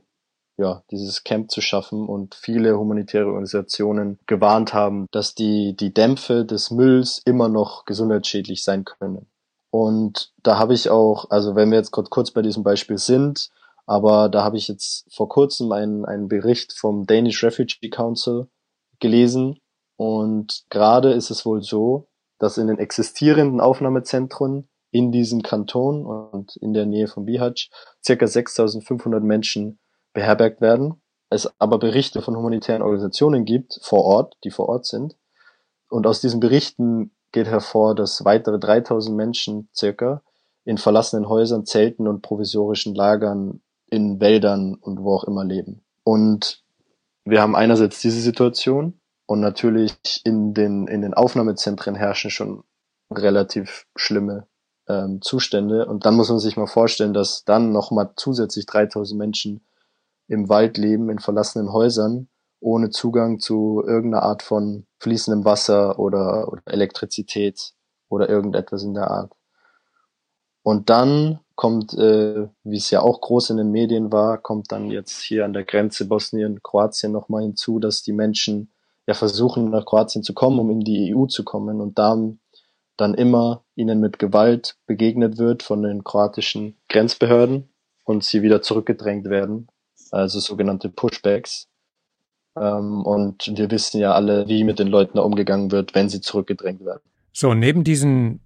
ja, 0.60 0.82
dieses 0.90 1.24
Camp 1.24 1.50
zu 1.50 1.60
schaffen 1.60 2.06
und 2.06 2.34
viele 2.34 2.78
humanitäre 2.78 3.26
Organisationen 3.26 4.18
gewarnt 4.26 4.74
haben, 4.74 5.06
dass 5.10 5.34
die, 5.34 5.74
die 5.74 5.94
Dämpfe 5.94 6.44
des 6.44 6.70
Mülls 6.70 7.22
immer 7.24 7.48
noch 7.48 7.86
gesundheitsschädlich 7.86 8.62
sein 8.62 8.84
können. 8.84 9.26
Und 9.70 10.32
da 10.42 10.58
habe 10.58 10.74
ich 10.74 10.90
auch, 10.90 11.30
also 11.30 11.54
wenn 11.54 11.70
wir 11.70 11.78
jetzt 11.78 11.92
gerade 11.92 12.10
kurz 12.10 12.32
bei 12.32 12.42
diesem 12.42 12.62
Beispiel 12.62 12.98
sind, 12.98 13.50
aber 13.86 14.28
da 14.28 14.44
habe 14.44 14.58
ich 14.58 14.68
jetzt 14.68 15.06
vor 15.12 15.28
kurzem 15.28 15.72
einen, 15.72 16.04
einen 16.04 16.28
Bericht 16.28 16.72
vom 16.72 17.06
Danish 17.06 17.42
Refugee 17.42 17.88
Council 17.88 18.48
gelesen, 18.98 19.58
und 20.00 20.64
gerade 20.70 21.12
ist 21.12 21.30
es 21.30 21.44
wohl 21.44 21.62
so, 21.62 22.08
dass 22.38 22.56
in 22.56 22.68
den 22.68 22.78
existierenden 22.78 23.60
Aufnahmezentren 23.60 24.66
in 24.90 25.12
diesem 25.12 25.42
Kanton 25.42 26.06
und 26.06 26.56
in 26.56 26.72
der 26.72 26.86
Nähe 26.86 27.06
von 27.06 27.26
Bihać 27.26 27.68
circa 28.02 28.26
6500 28.26 29.22
Menschen 29.22 29.78
beherbergt 30.14 30.62
werden. 30.62 31.02
Es 31.28 31.52
aber 31.60 31.78
Berichte 31.78 32.22
von 32.22 32.34
humanitären 32.34 32.80
Organisationen 32.80 33.44
gibt 33.44 33.78
vor 33.82 34.02
Ort, 34.06 34.38
die 34.42 34.50
vor 34.50 34.70
Ort 34.70 34.86
sind. 34.86 35.18
Und 35.90 36.06
aus 36.06 36.22
diesen 36.22 36.40
Berichten 36.40 37.14
geht 37.30 37.48
hervor, 37.48 37.94
dass 37.94 38.24
weitere 38.24 38.58
3000 38.58 39.14
Menschen 39.14 39.68
circa 39.76 40.22
in 40.64 40.78
verlassenen 40.78 41.28
Häusern, 41.28 41.66
Zelten 41.66 42.08
und 42.08 42.22
provisorischen 42.22 42.94
Lagern 42.94 43.60
in 43.90 44.18
Wäldern 44.18 44.76
und 44.76 45.02
wo 45.02 45.14
auch 45.14 45.24
immer 45.24 45.44
leben. 45.44 45.84
Und 46.04 46.64
wir 47.26 47.42
haben 47.42 47.54
einerseits 47.54 48.00
diese 48.00 48.22
Situation 48.22 48.99
und 49.30 49.38
natürlich 49.38 49.94
in 50.24 50.54
den, 50.54 50.88
in 50.88 51.02
den 51.02 51.14
Aufnahmezentren 51.14 51.94
herrschen 51.94 52.32
schon 52.32 52.64
relativ 53.12 53.86
schlimme 53.94 54.48
ähm, 54.88 55.22
Zustände. 55.22 55.86
Und 55.86 56.04
dann 56.04 56.16
muss 56.16 56.30
man 56.30 56.40
sich 56.40 56.56
mal 56.56 56.66
vorstellen, 56.66 57.14
dass 57.14 57.44
dann 57.44 57.70
nochmal 57.70 58.10
zusätzlich 58.16 58.66
3000 58.66 59.16
Menschen 59.16 59.64
im 60.26 60.48
Wald 60.48 60.78
leben, 60.78 61.10
in 61.10 61.20
verlassenen 61.20 61.72
Häusern, 61.72 62.28
ohne 62.58 62.90
Zugang 62.90 63.38
zu 63.38 63.84
irgendeiner 63.86 64.24
Art 64.24 64.42
von 64.42 64.88
fließendem 64.98 65.44
Wasser 65.44 66.00
oder, 66.00 66.48
oder 66.48 66.62
Elektrizität 66.66 67.74
oder 68.08 68.28
irgendetwas 68.28 68.82
in 68.82 68.94
der 68.94 69.12
Art. 69.12 69.32
Und 70.64 70.90
dann 70.90 71.38
kommt, 71.54 71.94
äh, 71.94 72.48
wie 72.64 72.78
es 72.78 72.90
ja 72.90 73.00
auch 73.00 73.20
groß 73.20 73.50
in 73.50 73.58
den 73.58 73.70
Medien 73.70 74.10
war, 74.10 74.38
kommt 74.38 74.72
dann 74.72 74.90
jetzt 74.90 75.22
hier 75.22 75.44
an 75.44 75.52
der 75.52 75.62
Grenze 75.62 76.06
Bosnien-Kroatien 76.06 77.12
nochmal 77.12 77.42
hinzu, 77.42 77.78
dass 77.78 78.02
die 78.02 78.12
Menschen 78.12 78.72
ja 79.06 79.14
versuchen, 79.14 79.70
nach 79.70 79.84
Kroatien 79.84 80.22
zu 80.22 80.34
kommen, 80.34 80.58
um 80.58 80.70
in 80.70 80.80
die 80.80 81.14
EU 81.14 81.26
zu 81.26 81.44
kommen 81.44 81.80
und 81.80 81.98
da 81.98 82.16
dann 82.96 83.14
immer 83.14 83.64
ihnen 83.74 84.00
mit 84.00 84.18
Gewalt 84.18 84.76
begegnet 84.86 85.38
wird 85.38 85.62
von 85.62 85.82
den 85.82 86.04
kroatischen 86.04 86.76
Grenzbehörden 86.88 87.70
und 88.04 88.24
sie 88.24 88.42
wieder 88.42 88.62
zurückgedrängt 88.62 89.28
werden, 89.30 89.68
also 90.10 90.38
sogenannte 90.38 90.90
Pushbacks. 90.90 91.68
Ähm, 92.56 93.02
und 93.04 93.50
wir 93.56 93.70
wissen 93.70 94.00
ja 94.00 94.12
alle, 94.12 94.48
wie 94.48 94.64
mit 94.64 94.78
den 94.78 94.88
Leuten 94.88 95.16
da 95.16 95.22
umgegangen 95.22 95.70
wird, 95.70 95.94
wenn 95.94 96.08
sie 96.08 96.20
zurückgedrängt 96.20 96.84
werden. 96.84 97.02
So, 97.32 97.54
neben 97.54 97.84
diesen 97.84 98.40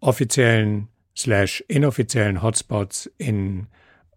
offiziellen 0.00 0.88
slash 1.16 1.64
inoffiziellen 1.68 2.42
Hotspots 2.42 3.10
in 3.16 3.68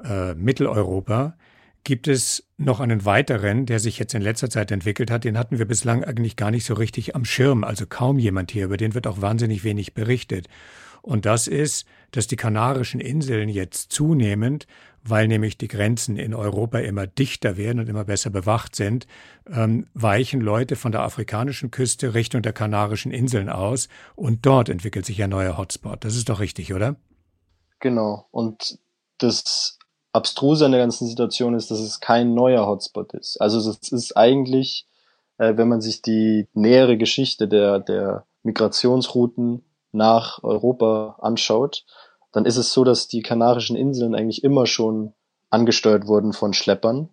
äh, 0.03 0.33
Mitteleuropa 0.33 1.37
gibt 1.87 2.09
es 2.09 2.43
noch 2.57 2.81
einen 2.81 3.05
weiteren, 3.05 3.65
der 3.65 3.79
sich 3.79 3.97
jetzt 3.97 4.13
in 4.13 4.21
letzter 4.21 4.49
Zeit 4.49 4.71
entwickelt 4.71 5.09
hat. 5.09 5.23
Den 5.23 5.37
hatten 5.37 5.57
wir 5.57 5.65
bislang 5.65 6.03
eigentlich 6.03 6.35
gar 6.35 6.51
nicht 6.51 6.65
so 6.65 6.73
richtig 6.73 7.15
am 7.15 7.23
Schirm, 7.23 7.63
also 7.63 7.85
kaum 7.87 8.19
jemand 8.19 8.51
hier. 8.51 8.65
Über 8.65 8.75
den 8.75 8.93
wird 8.93 9.07
auch 9.07 9.21
wahnsinnig 9.21 9.63
wenig 9.63 9.93
berichtet. 9.93 10.49
Und 11.01 11.25
das 11.25 11.47
ist, 11.47 11.87
dass 12.11 12.27
die 12.27 12.35
Kanarischen 12.35 12.99
Inseln 12.99 13.47
jetzt 13.47 13.93
zunehmend, 13.93 14.67
weil 15.01 15.29
nämlich 15.29 15.57
die 15.57 15.69
Grenzen 15.69 16.17
in 16.17 16.33
Europa 16.33 16.79
immer 16.79 17.07
dichter 17.07 17.55
werden 17.55 17.79
und 17.79 17.87
immer 17.87 18.03
besser 18.03 18.31
bewacht 18.31 18.75
sind, 18.75 19.07
ähm, 19.49 19.87
weichen 19.93 20.41
Leute 20.41 20.75
von 20.75 20.91
der 20.91 21.03
afrikanischen 21.03 21.71
Küste 21.71 22.13
Richtung 22.13 22.41
der 22.41 22.51
Kanarischen 22.51 23.13
Inseln 23.13 23.47
aus 23.47 23.87
und 24.17 24.45
dort 24.45 24.67
entwickelt 24.67 25.05
sich 25.05 25.23
ein 25.23 25.29
neuer 25.29 25.57
Hotspot. 25.57 26.03
Das 26.03 26.17
ist 26.17 26.27
doch 26.27 26.41
richtig, 26.41 26.73
oder? 26.73 26.97
Genau. 27.79 28.27
Und 28.31 28.77
das 29.19 29.76
Abstruse 30.17 30.65
an 30.65 30.71
der 30.71 30.81
ganzen 30.81 31.07
Situation 31.07 31.53
ist, 31.55 31.71
dass 31.71 31.79
es 31.79 31.99
kein 31.99 32.33
neuer 32.33 32.67
Hotspot 32.67 33.13
ist. 33.13 33.39
Also 33.39 33.57
es 33.57 33.91
ist 33.91 34.17
eigentlich, 34.17 34.87
äh, 35.37 35.55
wenn 35.55 35.69
man 35.69 35.81
sich 35.81 36.01
die 36.01 36.47
nähere 36.53 36.97
Geschichte 36.97 37.47
der, 37.47 37.79
der 37.79 38.25
Migrationsrouten 38.43 39.63
nach 39.91 40.43
Europa 40.43 41.17
anschaut, 41.21 41.85
dann 42.31 42.45
ist 42.45 42.57
es 42.57 42.73
so, 42.73 42.83
dass 42.83 43.07
die 43.07 43.21
Kanarischen 43.21 43.77
Inseln 43.77 44.15
eigentlich 44.15 44.43
immer 44.43 44.65
schon 44.65 45.13
angesteuert 45.49 46.07
wurden 46.07 46.33
von 46.33 46.53
Schleppern 46.53 47.09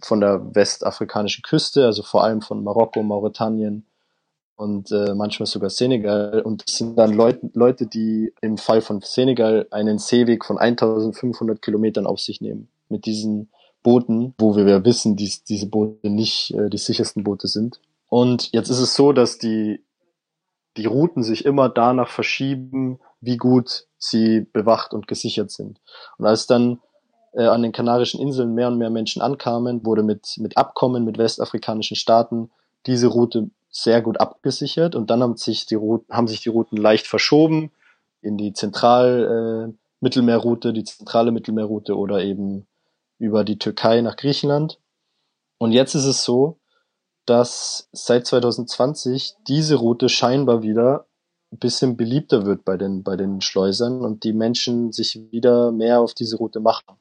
von 0.00 0.20
der 0.20 0.54
westafrikanischen 0.54 1.42
Küste, 1.42 1.86
also 1.86 2.02
vor 2.02 2.24
allem 2.24 2.42
von 2.42 2.62
Marokko, 2.62 3.02
Mauretanien 3.02 3.86
und 4.56 4.90
äh, 4.92 5.14
manchmal 5.14 5.46
sogar 5.46 5.70
Senegal. 5.70 6.42
Und 6.42 6.64
es 6.66 6.76
sind 6.76 6.96
dann 6.96 7.12
Leute, 7.12 7.50
Leute, 7.54 7.86
die 7.86 8.32
im 8.40 8.56
Fall 8.56 8.80
von 8.80 9.00
Senegal 9.00 9.66
einen 9.70 9.98
Seeweg 9.98 10.44
von 10.44 10.58
1500 10.58 11.60
Kilometern 11.60 12.06
auf 12.06 12.20
sich 12.20 12.40
nehmen. 12.40 12.68
Mit 12.88 13.06
diesen 13.06 13.50
Booten, 13.82 14.34
wo 14.38 14.56
wir 14.56 14.66
ja 14.66 14.84
wissen, 14.84 15.16
dass 15.16 15.44
diese 15.44 15.66
Boote 15.66 16.10
nicht 16.10 16.52
äh, 16.54 16.70
die 16.70 16.78
sichersten 16.78 17.24
Boote 17.24 17.48
sind. 17.48 17.80
Und 18.08 18.52
jetzt 18.52 18.68
ist 18.68 18.80
es 18.80 18.94
so, 18.94 19.12
dass 19.12 19.38
die 19.38 19.80
die 20.76 20.86
Routen 20.86 21.22
sich 21.22 21.44
immer 21.44 21.68
danach 21.68 22.08
verschieben, 22.08 22.98
wie 23.20 23.36
gut 23.36 23.86
sie 23.98 24.40
bewacht 24.40 24.92
und 24.92 25.06
gesichert 25.06 25.50
sind. 25.50 25.80
Und 26.18 26.26
als 26.26 26.46
dann 26.46 26.80
äh, 27.32 27.44
an 27.46 27.62
den 27.62 27.72
Kanarischen 27.72 28.20
Inseln 28.20 28.54
mehr 28.54 28.68
und 28.68 28.78
mehr 28.78 28.90
Menschen 28.90 29.22
ankamen, 29.22 29.84
wurde 29.84 30.02
mit, 30.02 30.36
mit 30.38 30.56
Abkommen 30.56 31.04
mit 31.04 31.18
westafrikanischen 31.18 31.96
Staaten 31.96 32.50
diese 32.86 33.06
Route 33.06 33.50
sehr 33.76 34.00
gut 34.02 34.20
abgesichert 34.20 34.94
und 34.94 35.10
dann 35.10 35.20
haben 35.22 35.36
sich 35.36 35.66
die 35.66 35.74
Routen, 35.74 36.14
haben 36.14 36.28
sich 36.28 36.40
die 36.40 36.48
Routen 36.48 36.76
leicht 36.76 37.08
verschoben 37.08 37.72
in 38.22 38.38
die 38.38 38.52
Zentral 38.52 39.72
äh, 39.72 40.72
die 40.72 40.84
zentrale 40.84 41.32
Mittelmeerroute 41.32 41.96
oder 41.96 42.22
eben 42.22 42.66
über 43.18 43.42
die 43.42 43.58
Türkei 43.58 44.00
nach 44.02 44.16
Griechenland. 44.16 44.78
Und 45.58 45.72
jetzt 45.72 45.94
ist 45.94 46.04
es 46.04 46.24
so, 46.24 46.58
dass 47.26 47.88
seit 47.92 48.26
2020 48.26 49.34
diese 49.48 49.76
Route 49.76 50.08
scheinbar 50.08 50.62
wieder 50.62 51.06
ein 51.50 51.58
bisschen 51.58 51.96
beliebter 51.96 52.44
wird 52.44 52.64
bei 52.64 52.76
den, 52.76 53.02
bei 53.02 53.16
den 53.16 53.40
Schleusern 53.40 54.02
und 54.02 54.24
die 54.24 54.34
Menschen 54.34 54.92
sich 54.92 55.18
wieder 55.32 55.72
mehr 55.72 56.00
auf 56.00 56.12
diese 56.12 56.36
Route 56.36 56.60
machen. 56.60 56.96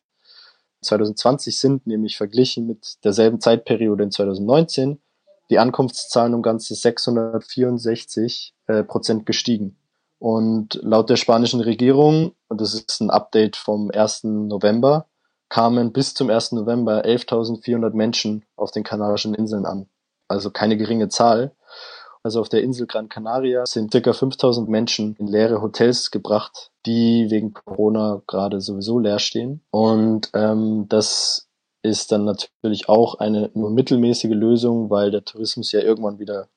2020 0.81 1.59
sind 1.59 1.87
nämlich 1.87 2.17
verglichen 2.17 2.65
mit 2.65 3.03
derselben 3.03 3.41
Zeitperiode 3.41 4.03
in 4.03 4.11
2019 4.11 4.99
die 5.53 5.59
Ankunftszahlen 5.59 6.33
um 6.33 6.41
ganze 6.41 6.75
664 6.75 8.53
äh, 8.67 8.83
Prozent 8.83 9.25
gestiegen. 9.25 9.77
Und 10.19 10.79
laut 10.81 11.09
der 11.09 11.17
spanischen 11.17 11.61
Regierung, 11.61 12.33
und 12.47 12.61
das 12.61 12.73
ist 12.73 13.01
ein 13.01 13.09
Update 13.09 13.55
vom 13.55 13.91
1. 13.91 14.23
November, 14.23 15.07
kamen 15.49 15.93
bis 15.93 16.13
zum 16.13 16.29
1. 16.29 16.53
November 16.53 17.05
11.400 17.05 17.93
Menschen 17.93 18.45
auf 18.55 18.71
den 18.71 18.83
Kanarischen 18.83 19.33
Inseln 19.33 19.65
an 19.65 19.87
also 20.33 20.51
keine 20.51 20.77
geringe 20.77 21.09
Zahl. 21.09 21.55
Also 22.23 22.39
auf 22.39 22.49
der 22.49 22.63
Insel 22.63 22.87
Gran 22.87 23.09
Canaria 23.09 23.65
sind 23.65 23.91
circa 23.91 24.13
5000 24.13 24.69
Menschen 24.69 25.15
in 25.19 25.27
leere 25.27 25.61
Hotels 25.61 26.09
gebracht, 26.09 26.71
die 26.85 27.27
wegen 27.29 27.53
Corona 27.53 28.21
gerade 28.27 28.61
sowieso 28.61 28.97
leer 28.99 29.19
stehen. 29.19 29.61
Und 29.71 30.29
ähm, 30.33 30.85
das 30.87 31.49
ist 31.83 32.11
dann 32.11 32.25
natürlich 32.25 32.89
auch 32.89 33.15
eine 33.15 33.51
nur 33.53 33.69
mittelmäßige 33.69 34.31
Lösung, 34.31 34.89
weil 34.89 35.11
der 35.11 35.25
Tourismus 35.25 35.71
ja 35.71 35.81
irgendwann 35.81 36.17
wieder 36.17 36.47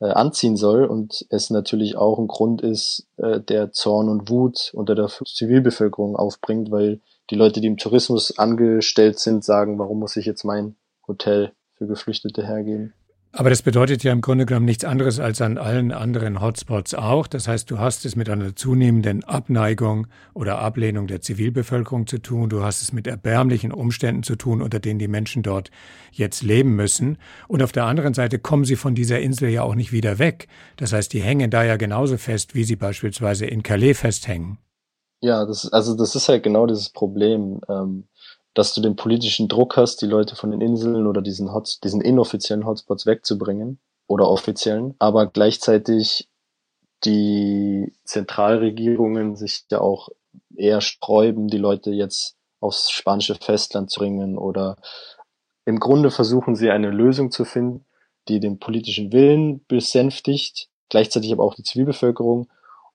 äh, 0.00 0.06
anziehen 0.06 0.56
soll 0.56 0.84
und 0.84 1.26
es 1.28 1.50
natürlich 1.50 1.96
auch 1.96 2.18
ein 2.18 2.26
Grund 2.26 2.62
ist, 2.62 3.06
äh, 3.18 3.40
der 3.40 3.72
Zorn 3.72 4.08
und 4.08 4.28
Wut 4.30 4.72
unter 4.74 4.94
der 4.94 5.08
Zivilbevölkerung 5.08 6.16
aufbringt, 6.16 6.70
weil 6.70 7.00
die 7.30 7.36
Leute, 7.36 7.60
die 7.60 7.68
im 7.68 7.76
Tourismus 7.76 8.36
angestellt 8.38 9.18
sind, 9.18 9.44
sagen, 9.44 9.78
warum 9.78 10.00
muss 10.00 10.16
ich 10.16 10.26
jetzt 10.26 10.44
mein 10.44 10.76
Hotel 11.06 11.52
für 11.74 11.86
Geflüchtete 11.86 12.44
hergeben. 12.44 12.94
Aber 13.34 13.48
das 13.48 13.62
bedeutet 13.62 14.04
ja 14.04 14.12
im 14.12 14.20
Grunde 14.20 14.44
genommen 14.44 14.66
nichts 14.66 14.84
anderes 14.84 15.18
als 15.18 15.40
an 15.40 15.56
allen 15.56 15.90
anderen 15.90 16.42
Hotspots 16.42 16.92
auch. 16.92 17.26
Das 17.26 17.48
heißt, 17.48 17.70
du 17.70 17.78
hast 17.78 18.04
es 18.04 18.14
mit 18.14 18.28
einer 18.28 18.54
zunehmenden 18.54 19.24
Abneigung 19.24 20.06
oder 20.34 20.58
Ablehnung 20.58 21.06
der 21.06 21.22
Zivilbevölkerung 21.22 22.06
zu 22.06 22.18
tun. 22.18 22.50
Du 22.50 22.62
hast 22.62 22.82
es 22.82 22.92
mit 22.92 23.06
erbärmlichen 23.06 23.72
Umständen 23.72 24.22
zu 24.22 24.36
tun, 24.36 24.60
unter 24.60 24.80
denen 24.80 24.98
die 24.98 25.08
Menschen 25.08 25.42
dort 25.42 25.70
jetzt 26.10 26.42
leben 26.42 26.76
müssen. 26.76 27.16
Und 27.48 27.62
auf 27.62 27.72
der 27.72 27.86
anderen 27.86 28.12
Seite 28.12 28.38
kommen 28.38 28.66
sie 28.66 28.76
von 28.76 28.94
dieser 28.94 29.20
Insel 29.20 29.48
ja 29.48 29.62
auch 29.62 29.74
nicht 29.74 29.92
wieder 29.92 30.18
weg. 30.18 30.46
Das 30.76 30.92
heißt, 30.92 31.10
die 31.14 31.22
hängen 31.22 31.50
da 31.50 31.64
ja 31.64 31.78
genauso 31.78 32.18
fest, 32.18 32.54
wie 32.54 32.64
sie 32.64 32.76
beispielsweise 32.76 33.46
in 33.46 33.62
Calais 33.62 33.94
festhängen. 33.94 34.58
Ja, 35.22 35.46
das, 35.46 35.72
also 35.72 35.96
das 35.96 36.14
ist 36.16 36.28
halt 36.28 36.42
genau 36.42 36.66
dieses 36.66 36.90
Problem. 36.90 37.60
Ähm, 37.66 38.08
dass 38.54 38.74
du 38.74 38.80
den 38.80 38.96
politischen 38.96 39.48
Druck 39.48 39.76
hast, 39.76 40.02
die 40.02 40.06
Leute 40.06 40.36
von 40.36 40.50
den 40.50 40.60
Inseln 40.60 41.06
oder 41.06 41.22
diesen, 41.22 41.52
Hots 41.52 41.80
diesen 41.80 42.00
inoffiziellen 42.00 42.66
Hotspots 42.66 43.06
wegzubringen 43.06 43.78
oder 44.06 44.28
offiziellen, 44.28 44.94
aber 44.98 45.26
gleichzeitig 45.26 46.28
die 47.04 47.92
Zentralregierungen 48.04 49.36
sich 49.36 49.64
ja 49.70 49.80
auch 49.80 50.10
eher 50.54 50.80
sträuben, 50.80 51.48
die 51.48 51.58
Leute 51.58 51.90
jetzt 51.90 52.36
aufs 52.60 52.90
spanische 52.90 53.34
Festland 53.34 53.90
zu 53.90 54.00
bringen 54.00 54.38
oder 54.38 54.76
im 55.64 55.78
Grunde 55.78 56.10
versuchen 56.10 56.54
sie 56.54 56.70
eine 56.70 56.90
Lösung 56.90 57.30
zu 57.30 57.44
finden, 57.44 57.84
die 58.28 58.40
den 58.40 58.58
politischen 58.58 59.12
Willen 59.12 59.64
besänftigt, 59.66 60.68
gleichzeitig 60.88 61.32
aber 61.32 61.44
auch 61.44 61.54
die 61.54 61.62
Zivilbevölkerung 61.62 62.48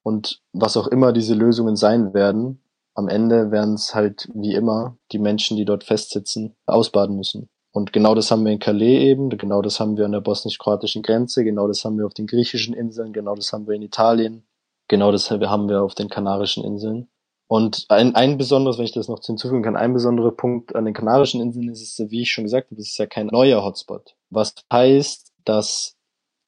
und 0.03 0.41
was 0.53 0.77
auch 0.77 0.87
immer 0.87 1.11
diese 1.11 1.33
Lösungen 1.33 1.75
sein 1.75 2.13
werden, 2.13 2.61
am 2.97 3.09
Ende 3.09 3.51
werden 3.51 3.75
es 3.75 3.93
halt 3.93 4.27
wie 4.33 4.55
immer 4.55 4.97
die 5.11 5.19
Menschen, 5.19 5.55
die 5.55 5.65
dort 5.65 5.83
festsitzen, 5.83 6.55
ausbaden 6.65 7.15
müssen. 7.15 7.47
Und 7.71 7.93
genau 7.93 8.15
das 8.15 8.31
haben 8.31 8.43
wir 8.43 8.51
in 8.51 8.57
Calais 8.57 9.01
eben, 9.01 9.29
genau 9.29 9.61
das 9.61 9.79
haben 9.79 9.97
wir 9.97 10.05
an 10.05 10.13
der 10.13 10.21
bosnisch-kroatischen 10.21 11.03
Grenze, 11.03 11.43
genau 11.43 11.67
das 11.67 11.85
haben 11.85 11.99
wir 11.99 12.07
auf 12.07 12.15
den 12.15 12.25
griechischen 12.25 12.73
Inseln, 12.73 13.13
genau 13.13 13.35
das 13.35 13.53
haben 13.53 13.67
wir 13.67 13.75
in 13.75 13.83
Italien, 13.83 14.47
genau 14.87 15.11
das 15.11 15.29
haben 15.29 15.69
wir 15.69 15.83
auf 15.83 15.93
den 15.93 16.09
Kanarischen 16.09 16.63
Inseln. 16.63 17.07
Und 17.47 17.85
ein, 17.89 18.15
ein 18.15 18.39
besonderes, 18.39 18.79
wenn 18.79 18.85
ich 18.85 18.93
das 18.93 19.09
noch 19.09 19.23
hinzufügen 19.23 19.61
kann, 19.61 19.75
ein 19.75 19.93
besonderer 19.93 20.31
Punkt 20.31 20.75
an 20.75 20.85
den 20.85 20.95
Kanarischen 20.95 21.39
Inseln 21.39 21.69
ist 21.69 21.99
es, 21.99 22.09
wie 22.09 22.23
ich 22.23 22.31
schon 22.31 22.45
gesagt 22.45 22.71
habe, 22.71 22.81
es 22.81 22.89
ist 22.89 22.97
ja 22.97 23.05
kein 23.05 23.27
neuer 23.27 23.63
Hotspot. 23.63 24.15
Was 24.31 24.55
heißt, 24.73 25.33
dass 25.45 25.96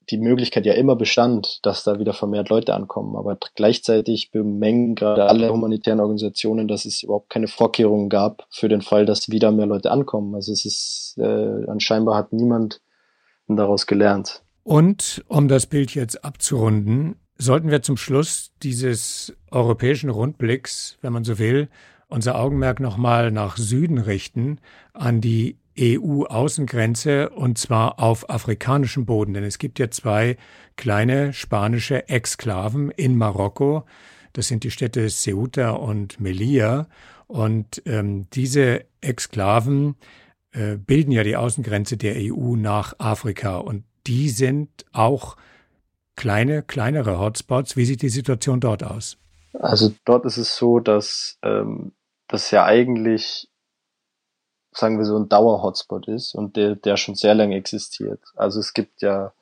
die 0.10 0.18
Möglichkeit 0.18 0.66
ja 0.66 0.74
immer 0.74 0.96
bestand, 0.96 1.60
dass 1.64 1.84
da 1.84 2.00
wieder 2.00 2.14
vermehrt 2.14 2.50
Leute 2.50 2.74
ankommen. 2.74 3.16
Aber 3.16 3.38
gleichzeitig 3.56 4.32
bemängen 4.32 4.96
gerade 4.96 5.26
alle 5.26 5.52
humanitären 5.52 6.00
Organisationen, 6.00 6.68
dass 6.68 6.86
es 6.86 7.04
überhaupt 7.04 7.30
keine 7.30 7.48
Vorkehrungen 7.48 8.10
gab 8.10 8.48
für 8.50 8.70
den 8.70 8.82
Fall, 8.82 9.06
dass 9.06 9.30
wieder 9.30 9.52
mehr 9.52 9.68
Leute 9.68 9.92
ankommen. 9.92 10.36
Also 10.36 10.52
es 10.52 10.66
ist 10.66 11.16
äh, 11.18 11.66
anscheinend 11.68 12.10
hat 12.10 12.34
niemand 12.34 12.82
daraus 13.48 13.88
gelernt. 13.88 14.44
Und 14.64 15.24
um 15.28 15.48
das 15.48 15.66
Bild 15.66 15.96
jetzt 15.96 16.24
abzurunden, 16.24 17.16
sollten 17.38 17.72
wir 17.72 17.82
zum 17.82 17.98
Schluss 17.98 18.52
dieses 18.62 19.34
europäischen 19.50 20.10
Rundblicks, 20.10 20.98
wenn 21.02 21.14
man 21.14 21.24
so 21.24 21.40
will, 21.40 21.70
unser 22.08 22.40
Augenmerk 22.40 22.80
nochmal 22.80 23.32
nach 23.32 23.58
Süden 23.58 23.98
richten, 23.98 24.60
an 24.94 25.22
die 25.22 25.58
EU-Außengrenze 25.80 27.30
und 27.30 27.58
zwar 27.58 28.00
auf 28.00 28.30
afrikanischem 28.30 29.06
Boden. 29.06 29.34
Denn 29.34 29.44
es 29.44 29.58
gibt 29.58 29.80
ja 29.80 29.90
zwei 29.90 30.38
kleine 30.76 31.34
spanische 31.34 32.10
Exklaven 32.10 32.92
in 32.92 33.18
Marokko, 33.18 33.86
Das 34.34 34.48
sind 34.48 34.64
die 34.64 34.72
Städte 34.72 35.08
Ceuta 35.08 35.72
und 35.72 36.20
Melilla. 36.20 36.88
Und 37.28 37.82
ähm, 37.86 38.28
diese 38.32 38.86
Exklaven 39.02 39.96
äh, 40.52 40.78
bilden 40.78 41.12
ja 41.12 41.24
die 41.24 41.36
Außengrenze 41.36 41.98
der 41.98 42.16
EU 42.18 42.56
nach 42.56 42.96
Afrika. 43.00 43.58
Und 43.58 43.84
die 44.08 44.30
sind 44.30 44.86
auch 44.92 45.38
kleine, 46.16 46.64
kleinere 46.64 47.20
Hotspots. 47.20 47.78
Wie 47.78 47.86
sieht 47.86 48.02
die 48.02 48.10
Situation 48.10 48.60
dort 48.60 48.84
aus? 48.84 49.18
Also 49.54 49.94
dort 50.06 50.26
ist 50.26 50.38
es 50.38 50.56
so, 50.56 50.80
dass 50.80 51.38
ähm, 51.44 51.94
das 52.28 52.52
ja 52.52 52.66
eigentlich, 52.66 53.48
sagen 54.72 54.98
wir 54.98 55.06
so, 55.06 55.18
ein 55.18 55.30
Dauer-Hotspot 55.30 56.08
ist 56.08 56.36
und 56.36 56.56
der, 56.56 56.76
der 56.76 56.98
schon 56.98 57.16
sehr 57.16 57.36
lange 57.36 57.56
existiert. 57.56 58.20
Also 58.36 58.60
es 58.60 58.74
gibt 58.74 59.02
ja 59.02 59.34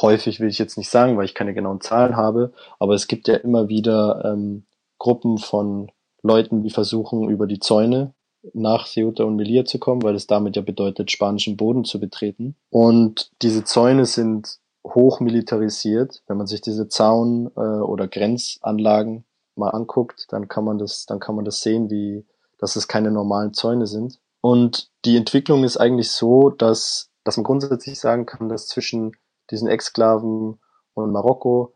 häufig, 0.00 0.40
will 0.40 0.48
ich 0.48 0.58
jetzt 0.58 0.76
nicht 0.76 0.90
sagen, 0.90 1.16
weil 1.16 1.24
ich 1.24 1.34
keine 1.34 1.54
genauen 1.54 1.80
Zahlen 1.80 2.16
habe, 2.16 2.52
aber 2.78 2.94
es 2.94 3.06
gibt 3.06 3.28
ja 3.28 3.36
immer 3.36 3.68
wieder 3.68 4.22
ähm, 4.24 4.64
Gruppen 4.98 5.38
von 5.38 5.90
Leuten, 6.22 6.62
die 6.62 6.70
versuchen, 6.70 7.28
über 7.28 7.46
die 7.46 7.60
Zäune 7.60 8.12
nach 8.52 8.86
Ceuta 8.86 9.24
und 9.24 9.36
Melilla 9.36 9.64
zu 9.64 9.78
kommen, 9.78 10.02
weil 10.02 10.14
es 10.14 10.26
damit 10.26 10.56
ja 10.56 10.62
bedeutet, 10.62 11.10
spanischen 11.10 11.56
Boden 11.56 11.84
zu 11.84 11.98
betreten. 11.98 12.56
Und 12.70 13.30
diese 13.42 13.64
Zäune 13.64 14.06
sind 14.06 14.58
hoch 14.86 15.20
militarisiert. 15.20 16.22
Wenn 16.26 16.36
man 16.36 16.46
sich 16.46 16.60
diese 16.60 16.88
Zaun- 16.88 17.50
äh, 17.56 17.60
oder 17.60 18.06
Grenzanlagen 18.06 19.24
mal 19.56 19.70
anguckt, 19.70 20.26
dann 20.30 20.48
kann 20.48 20.64
man 20.64 20.78
das, 20.78 21.06
dann 21.06 21.18
kann 21.18 21.34
man 21.34 21.44
das 21.44 21.60
sehen, 21.60 21.90
wie, 21.90 22.24
dass 22.58 22.76
es 22.76 22.88
keine 22.88 23.10
normalen 23.10 23.52
Zäune 23.52 23.86
sind. 23.86 24.20
Und 24.40 24.90
die 25.04 25.16
Entwicklung 25.16 25.64
ist 25.64 25.76
eigentlich 25.76 26.10
so, 26.10 26.50
dass, 26.50 27.10
dass 27.24 27.36
man 27.36 27.44
grundsätzlich 27.44 27.98
sagen 27.98 28.26
kann, 28.26 28.48
dass 28.48 28.68
zwischen 28.68 29.16
diesen 29.50 29.68
Exklaven 29.68 30.60
und 30.94 31.12
Marokko 31.12 31.74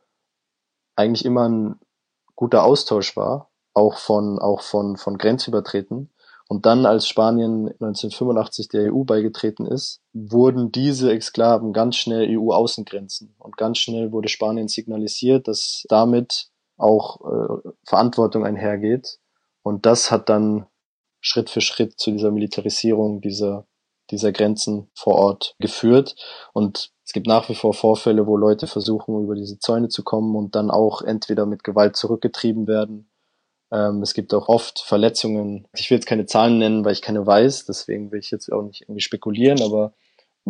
eigentlich 0.97 1.25
immer 1.25 1.49
ein 1.49 1.81
guter 2.37 2.65
Austausch 2.65 3.17
war, 3.17 3.51
auch 3.75 3.99
von, 3.99 4.39
auch 4.39 4.63
von, 4.63 4.97
von 4.97 5.19
Grenzübertreten. 5.19 6.11
Und 6.49 6.67
dann, 6.67 6.85
als 6.85 7.07
Spanien 7.07 7.69
1985 7.69 8.69
der 8.69 8.93
EU 8.93 9.05
beigetreten 9.05 9.67
ist, 9.67 10.01
wurden 10.13 10.73
diese 10.73 11.13
Exklaven 11.13 11.73
ganz 11.73 11.95
schnell 11.95 12.27
EU-Außengrenzen. 12.37 13.37
Und 13.39 13.57
ganz 13.57 13.79
schnell 13.79 14.11
wurde 14.11 14.29
Spanien 14.29 14.67
signalisiert, 14.67 15.47
dass 15.47 15.85
damit 15.89 16.49
auch 16.77 17.21
äh, 17.21 17.71
Verantwortung 17.85 18.45
einhergeht. 18.45 19.21
Und 19.63 19.87
das 19.87 20.11
hat 20.11 20.29
dann 20.29 20.67
Schritt 21.21 21.51
für 21.51 21.61
Schritt 21.61 21.99
zu 21.99 22.11
dieser 22.11 22.31
Militarisierung 22.31 23.21
dieser, 23.21 23.67
dieser 24.11 24.33
Grenzen 24.33 24.91
vor 24.95 25.17
Ort 25.17 25.55
geführt. 25.59 26.17
Und 26.53 26.93
es 27.05 27.13
gibt 27.13 27.27
nach 27.27 27.49
wie 27.49 27.55
vor 27.55 27.75
Vorfälle, 27.75 28.27
wo 28.27 28.37
Leute 28.37 28.67
versuchen, 28.67 29.23
über 29.23 29.35
diese 29.35 29.59
Zäune 29.59 29.89
zu 29.89 30.03
kommen 30.03 30.37
und 30.37 30.55
dann 30.55 30.71
auch 30.71 31.03
entweder 31.03 31.47
mit 31.47 31.65
Gewalt 31.65 31.97
zurückgetrieben 31.97 32.67
werden 32.67 33.11
ähm, 33.73 34.03
es 34.03 34.15
gibt 34.15 34.35
auch 34.35 34.49
oft 34.49 34.81
Verletzungen. 34.81 35.67
Ich 35.75 35.91
will 35.91 35.97
jetzt 35.97 36.07
keine 36.07 36.27
Zahlen 36.27 36.59
nennen, 36.59 36.85
weil 36.85 36.93
ich 36.93 37.03
keine 37.03 37.27
weiß, 37.27 37.67
deswegen 37.67 38.11
will 38.11 38.19
ich 38.19 38.31
jetzt 38.31 38.53
auch 38.53 38.63
nicht 38.63 38.83
irgendwie 38.83 39.01
spekulieren, 39.01 39.63
aber 39.63 39.95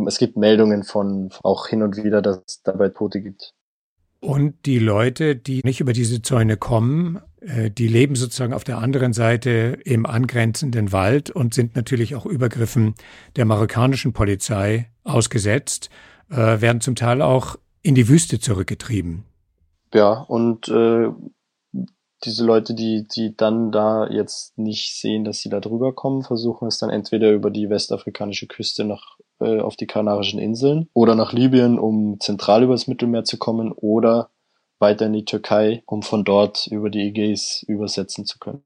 es 0.06 0.18
gibt 0.18 0.36
Meldungen 0.36 0.84
von 0.84 1.30
auch 1.42 1.66
hin 1.66 1.82
und 1.82 2.02
wieder, 2.02 2.22
dass 2.22 2.42
es 2.46 2.62
dabei 2.62 2.88
Tote 2.88 3.20
gibt. 3.20 3.54
Und 4.20 4.66
die 4.66 4.78
Leute, 4.78 5.34
die 5.34 5.62
nicht 5.64 5.80
über 5.80 5.92
diese 5.92 6.20
Zäune 6.22 6.56
kommen, 6.56 7.20
die 7.42 7.88
leben 7.88 8.16
sozusagen 8.16 8.52
auf 8.52 8.64
der 8.64 8.78
anderen 8.78 9.12
Seite 9.12 9.78
im 9.85 10.04
angrenzenden 10.04 10.92
Wald 10.92 11.30
und 11.30 11.54
sind 11.54 11.75
natürlich 11.75 12.14
auch 12.14 12.26
Übergriffen 12.26 12.94
der 13.37 13.47
marokkanischen 13.47 14.12
Polizei 14.12 14.90
ausgesetzt, 15.04 15.90
äh, 16.30 16.61
werden 16.61 16.80
zum 16.80 16.97
Teil 16.97 17.23
auch 17.23 17.56
in 17.82 17.94
die 17.94 18.09
Wüste 18.09 18.38
zurückgetrieben. 18.38 19.25
Ja, 19.92 20.12
und 20.12 20.68
äh, 20.68 21.09
diese 22.25 22.44
Leute, 22.44 22.75
die, 22.75 23.09
die 23.09 23.35
dann 23.37 23.73
da 23.73 24.06
jetzt 24.09 24.59
nicht 24.59 24.94
sehen, 24.94 25.25
dass 25.25 25.40
sie 25.40 25.49
da 25.49 25.61
drüber 25.61 25.94
kommen, 25.94 26.23
versuchen 26.23 26.68
es 26.68 26.78
dann 26.78 26.90
entweder 26.90 27.32
über 27.32 27.50
die 27.50 27.70
westafrikanische 27.70 28.47
Küste 28.47 28.85
nach 28.85 29.16
äh, 29.40 29.61
auf 29.61 29.76
die 29.76 29.87
Kanarischen 29.87 30.38
Inseln 30.38 30.88
oder 30.92 31.14
nach 31.14 31.33
Libyen, 31.33 31.79
um 31.79 32.20
zentral 32.20 32.62
übers 32.62 32.87
Mittelmeer 32.87 33.24
zu 33.24 33.38
kommen 33.38 33.72
oder 33.72 34.31
weiter 34.81 35.07
in 35.07 35.12
die 35.12 35.25
Türkei, 35.25 35.83
um 35.87 36.03
von 36.03 36.25
dort 36.25 36.66
über 36.66 36.90
die 36.90 37.09
Ägäis 37.09 37.64
übersetzen 37.66 38.25
zu 38.25 38.38
können. 38.38 38.62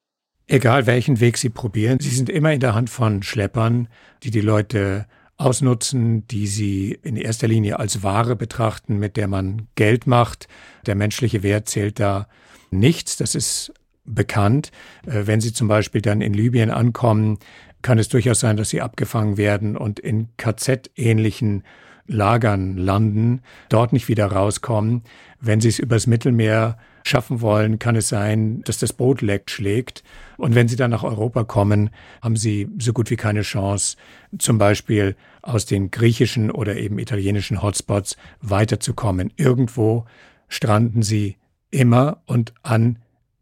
Egal 0.46 0.86
welchen 0.86 1.20
Weg 1.20 1.38
sie 1.38 1.48
probieren, 1.48 1.98
sie 2.00 2.10
sind 2.10 2.28
immer 2.28 2.52
in 2.52 2.60
der 2.60 2.74
Hand 2.74 2.90
von 2.90 3.22
Schleppern, 3.22 3.88
die 4.22 4.30
die 4.30 4.42
Leute 4.42 5.06
ausnutzen, 5.36 6.26
die 6.28 6.46
sie 6.46 6.98
in 7.02 7.16
erster 7.16 7.48
Linie 7.48 7.78
als 7.78 8.02
Ware 8.02 8.36
betrachten, 8.36 8.98
mit 8.98 9.16
der 9.16 9.26
man 9.26 9.68
Geld 9.74 10.06
macht. 10.06 10.46
Der 10.86 10.94
menschliche 10.94 11.42
Wert 11.42 11.68
zählt 11.68 11.98
da 11.98 12.28
nichts, 12.70 13.16
das 13.16 13.34
ist 13.34 13.72
bekannt. 14.04 14.70
Äh, 15.06 15.26
wenn 15.26 15.40
Sie 15.40 15.52
zum 15.52 15.68
Beispiel 15.68 16.02
dann 16.02 16.20
in 16.20 16.34
Libyen 16.34 16.70
ankommen, 16.70 17.38
kann 17.82 17.98
es 17.98 18.08
durchaus 18.08 18.40
sein, 18.40 18.56
dass 18.56 18.68
Sie 18.68 18.80
abgefangen 18.80 19.36
werden 19.36 19.76
und 19.76 19.98
in 19.98 20.28
KZ-ähnlichen 20.36 21.64
Lagern 22.06 22.76
landen, 22.76 23.42
dort 23.68 23.92
nicht 23.92 24.08
wieder 24.08 24.26
rauskommen. 24.26 25.02
Wenn 25.40 25.60
Sie 25.60 25.68
es 25.68 25.78
übers 25.78 26.06
Mittelmeer 26.06 26.78
schaffen 27.06 27.40
wollen, 27.40 27.78
kann 27.78 27.96
es 27.96 28.08
sein, 28.08 28.62
dass 28.64 28.78
das 28.78 28.92
Boot 28.92 29.20
leckt 29.20 29.50
schlägt. 29.50 30.02
Und 30.36 30.54
wenn 30.54 30.68
Sie 30.68 30.76
dann 30.76 30.90
nach 30.90 31.02
Europa 31.02 31.44
kommen, 31.44 31.90
haben 32.22 32.36
Sie 32.36 32.68
so 32.78 32.92
gut 32.92 33.10
wie 33.10 33.16
keine 33.16 33.42
Chance, 33.42 33.96
zum 34.38 34.58
Beispiel 34.58 35.16
aus 35.42 35.66
den 35.66 35.90
griechischen 35.90 36.50
oder 36.50 36.76
eben 36.76 36.98
italienischen 36.98 37.62
Hotspots 37.62 38.16
weiterzukommen. 38.40 39.32
Irgendwo 39.36 40.06
stranden 40.48 41.02
Sie 41.02 41.36
immer 41.70 42.22
und 42.26 42.54
an 42.62 42.98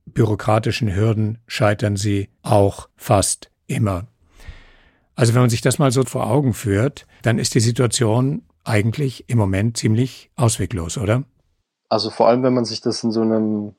bürokratischen 0.06 0.94
Hürden 0.94 1.38
scheitern 1.46 1.96
sie 1.96 2.28
auch 2.42 2.88
fast 2.96 3.50
immer. 3.66 4.06
Also 5.14 5.34
wenn 5.34 5.42
man 5.42 5.50
sich 5.50 5.60
das 5.60 5.78
mal 5.78 5.92
so 5.92 6.04
vor 6.04 6.26
Augen 6.26 6.54
führt, 6.54 7.06
dann 7.22 7.38
ist 7.38 7.54
die 7.54 7.60
Situation 7.60 8.42
eigentlich 8.64 9.28
im 9.28 9.38
Moment 9.38 9.76
ziemlich 9.76 10.30
ausweglos, 10.36 10.98
oder? 10.98 11.24
Also 11.88 12.10
vor 12.10 12.28
allem, 12.28 12.42
wenn 12.42 12.54
man 12.54 12.64
sich 12.64 12.80
das 12.80 13.04
in 13.04 13.12
so 13.12 13.20
einem 13.20 13.74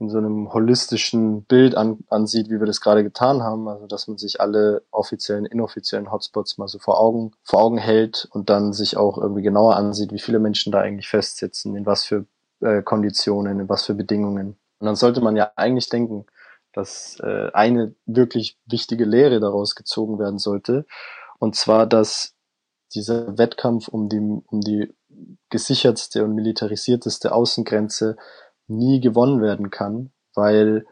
in 0.00 0.10
so 0.10 0.18
einem 0.18 0.52
holistischen 0.52 1.44
Bild 1.44 1.76
an, 1.76 1.98
ansieht, 2.08 2.50
wie 2.50 2.58
wir 2.58 2.66
das 2.66 2.80
gerade 2.80 3.04
getan 3.04 3.42
haben, 3.42 3.68
also 3.68 3.86
dass 3.86 4.08
man 4.08 4.18
sich 4.18 4.40
alle 4.40 4.82
offiziellen, 4.90 5.46
inoffiziellen 5.46 6.10
Hotspots 6.10 6.58
mal 6.58 6.68
so 6.68 6.78
vor 6.78 7.00
Augen, 7.00 7.32
vor 7.42 7.62
Augen 7.62 7.78
hält 7.78 8.28
und 8.32 8.50
dann 8.50 8.72
sich 8.72 8.96
auch 8.96 9.18
irgendwie 9.18 9.42
genauer 9.42 9.76
ansieht, 9.76 10.12
wie 10.12 10.18
viele 10.18 10.40
Menschen 10.40 10.72
da 10.72 10.80
eigentlich 10.80 11.08
festsitzen, 11.08 11.76
in 11.76 11.86
was 11.86 12.04
für 12.04 12.26
äh, 12.60 12.82
Konditionen, 12.82 13.60
in 13.60 13.68
was 13.68 13.84
für 13.84 13.94
Bedingungen. 13.94 14.56
Und 14.80 14.86
dann 14.86 14.96
sollte 14.96 15.20
man 15.20 15.36
ja 15.36 15.52
eigentlich 15.56 15.88
denken, 15.88 16.26
dass 16.72 17.18
äh, 17.20 17.50
eine 17.52 17.94
wirklich 18.04 18.58
wichtige 18.66 19.04
Lehre 19.04 19.38
daraus 19.38 19.76
gezogen 19.76 20.18
werden 20.18 20.38
sollte. 20.38 20.86
Und 21.38 21.54
zwar, 21.54 21.86
dass 21.86 22.33
dieser 22.94 23.38
Wettkampf 23.38 23.88
um 23.88 24.08
die, 24.08 24.18
um 24.18 24.60
die 24.60 24.94
gesichertste 25.50 26.24
und 26.24 26.34
militarisierteste 26.34 27.32
Außengrenze 27.32 28.16
nie 28.66 29.00
gewonnen 29.00 29.42
werden 29.42 29.70
kann, 29.70 30.10
weil, 30.34 30.86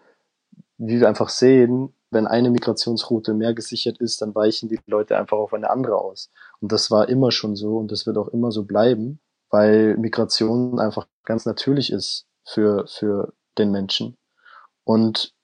wie 0.78 1.00
wir 1.00 1.08
einfach 1.08 1.28
sehen, 1.28 1.94
wenn 2.10 2.26
eine 2.26 2.50
Migrationsroute 2.50 3.32
mehr 3.32 3.54
gesichert 3.54 3.98
ist, 3.98 4.20
dann 4.20 4.34
weichen 4.34 4.68
die 4.68 4.78
Leute 4.86 5.16
einfach 5.16 5.38
auf 5.38 5.54
eine 5.54 5.70
andere 5.70 5.96
aus. 5.96 6.30
Und 6.60 6.70
das 6.70 6.90
war 6.90 7.08
immer 7.08 7.30
schon 7.30 7.56
so 7.56 7.78
und 7.78 7.90
das 7.90 8.06
wird 8.06 8.18
auch 8.18 8.28
immer 8.28 8.52
so 8.52 8.64
bleiben 8.64 9.20
weil 9.52 9.96
Migration 9.98 10.80
einfach 10.80 11.06
ganz 11.24 11.44
natürlich 11.44 11.92
ist 11.92 12.26
für, 12.44 12.86
für 12.88 13.34
den 13.58 13.70
Menschen. 13.70 14.16
Und 14.82 15.34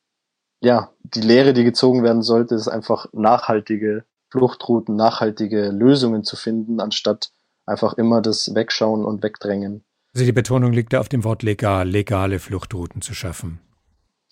ja, 0.61 0.91
die 1.03 1.21
Lehre, 1.21 1.53
die 1.53 1.63
gezogen 1.63 2.03
werden 2.03 2.23
sollte, 2.23 2.57
ist 2.57 2.67
einfach 2.67 3.07
nachhaltige 3.13 4.05
Fluchtrouten, 4.31 4.97
nachhaltige 4.97 5.71
Lösungen 5.71 6.25
zu 6.25 6.37
finden, 6.37 6.81
anstatt 6.81 7.31
einfach 7.67 7.95
immer 7.95 8.23
das 8.23 8.55
Wegschauen 8.55 9.05
und 9.05 9.23
Wegdrängen. 9.23 9.85
Also 10.15 10.25
die 10.25 10.33
Betonung 10.33 10.73
liegt 10.73 10.93
da 10.93 11.01
auf 11.01 11.09
dem 11.09 11.25
Wort 11.25 11.43
legal, 11.43 11.89
legale 11.89 12.39
Fluchtrouten 12.39 13.03
zu 13.03 13.15
schaffen. 13.15 13.61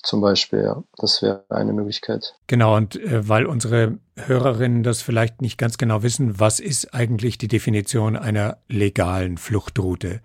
Zum 0.03 0.21
Beispiel, 0.21 0.63
ja. 0.63 0.85
Das 0.99 1.21
wäre 1.21 1.45
eine 1.49 1.73
Möglichkeit. 1.73 2.35
Genau, 2.47 2.77
und 2.77 2.97
äh, 2.97 3.29
weil 3.29 3.45
unsere 3.45 3.99
Hörerinnen 4.17 4.83
das 4.83 5.03
vielleicht 5.03 5.43
nicht 5.43 5.59
ganz 5.59 5.79
genau 5.79 6.03
wissen, 6.03 6.39
was 6.39 6.61
ist 6.61 6.95
eigentlich 6.95 7.39
die 7.39 7.49
Definition 7.49 8.17
einer 8.17 8.59
legalen 8.69 9.37
Fluchtroute? 9.37 10.21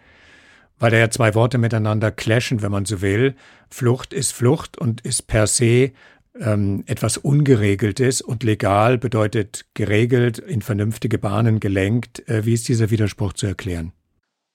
Weil 0.78 0.92
da 0.92 0.98
ja 0.98 1.10
zwei 1.10 1.34
Worte 1.36 1.58
miteinander 1.58 2.12
clashen, 2.12 2.62
wenn 2.62 2.72
man 2.72 2.86
so 2.86 3.02
will. 3.02 3.36
Flucht 3.70 4.14
ist 4.14 4.34
Flucht 4.34 4.78
und 4.78 5.02
ist 5.02 5.28
per 5.28 5.48
se 5.48 5.92
ähm, 6.40 6.84
etwas 6.88 7.18
Ungeregeltes 7.18 8.22
und 8.22 8.44
legal 8.44 8.98
bedeutet 8.98 9.66
geregelt, 9.74 10.40
in 10.40 10.62
vernünftige 10.62 11.18
Bahnen 11.18 11.60
gelenkt. 11.60 12.28
Äh, 12.30 12.46
wie 12.46 12.54
ist 12.54 12.68
dieser 12.68 12.90
Widerspruch 12.90 13.34
zu 13.34 13.48
erklären? 13.48 13.94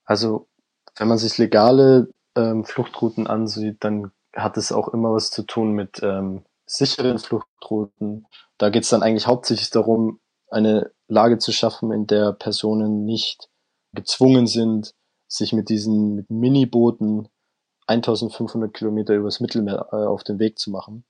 Also, 0.05 0.47
wenn 0.97 1.07
man 1.07 1.17
sich 1.17 1.37
legale 1.37 2.09
ähm, 2.35 2.65
Fluchtrouten 2.65 3.27
ansieht, 3.27 3.77
dann 3.81 4.11
hat 4.33 4.57
es 4.57 4.71
auch 4.71 4.87
immer 4.89 5.13
was 5.13 5.31
zu 5.31 5.43
tun 5.43 5.73
mit 5.73 5.99
ähm, 6.01 6.43
sicheren 6.65 7.19
Fluchtrouten. 7.19 8.25
Da 8.57 8.69
geht 8.69 8.83
es 8.83 8.89
dann 8.89 9.03
eigentlich 9.03 9.27
hauptsächlich 9.27 9.69
darum, 9.69 10.19
eine 10.49 10.91
Lage 11.07 11.37
zu 11.37 11.51
schaffen, 11.51 11.91
in 11.91 12.07
der 12.07 12.33
Personen 12.33 13.05
nicht 13.05 13.49
gezwungen 13.93 14.47
sind, 14.47 14.93
sich 15.27 15.53
mit 15.53 15.69
diesen 15.69 16.15
mit 16.15 16.29
Minibooten 16.29 17.27
1500 17.87 18.73
Kilometer 18.73 19.13
übers 19.15 19.39
Mittelmeer 19.39 19.87
äh, 19.91 19.95
auf 19.95 20.23
den 20.23 20.39
Weg 20.39 20.59
zu 20.59 20.71
machen. 20.71 21.05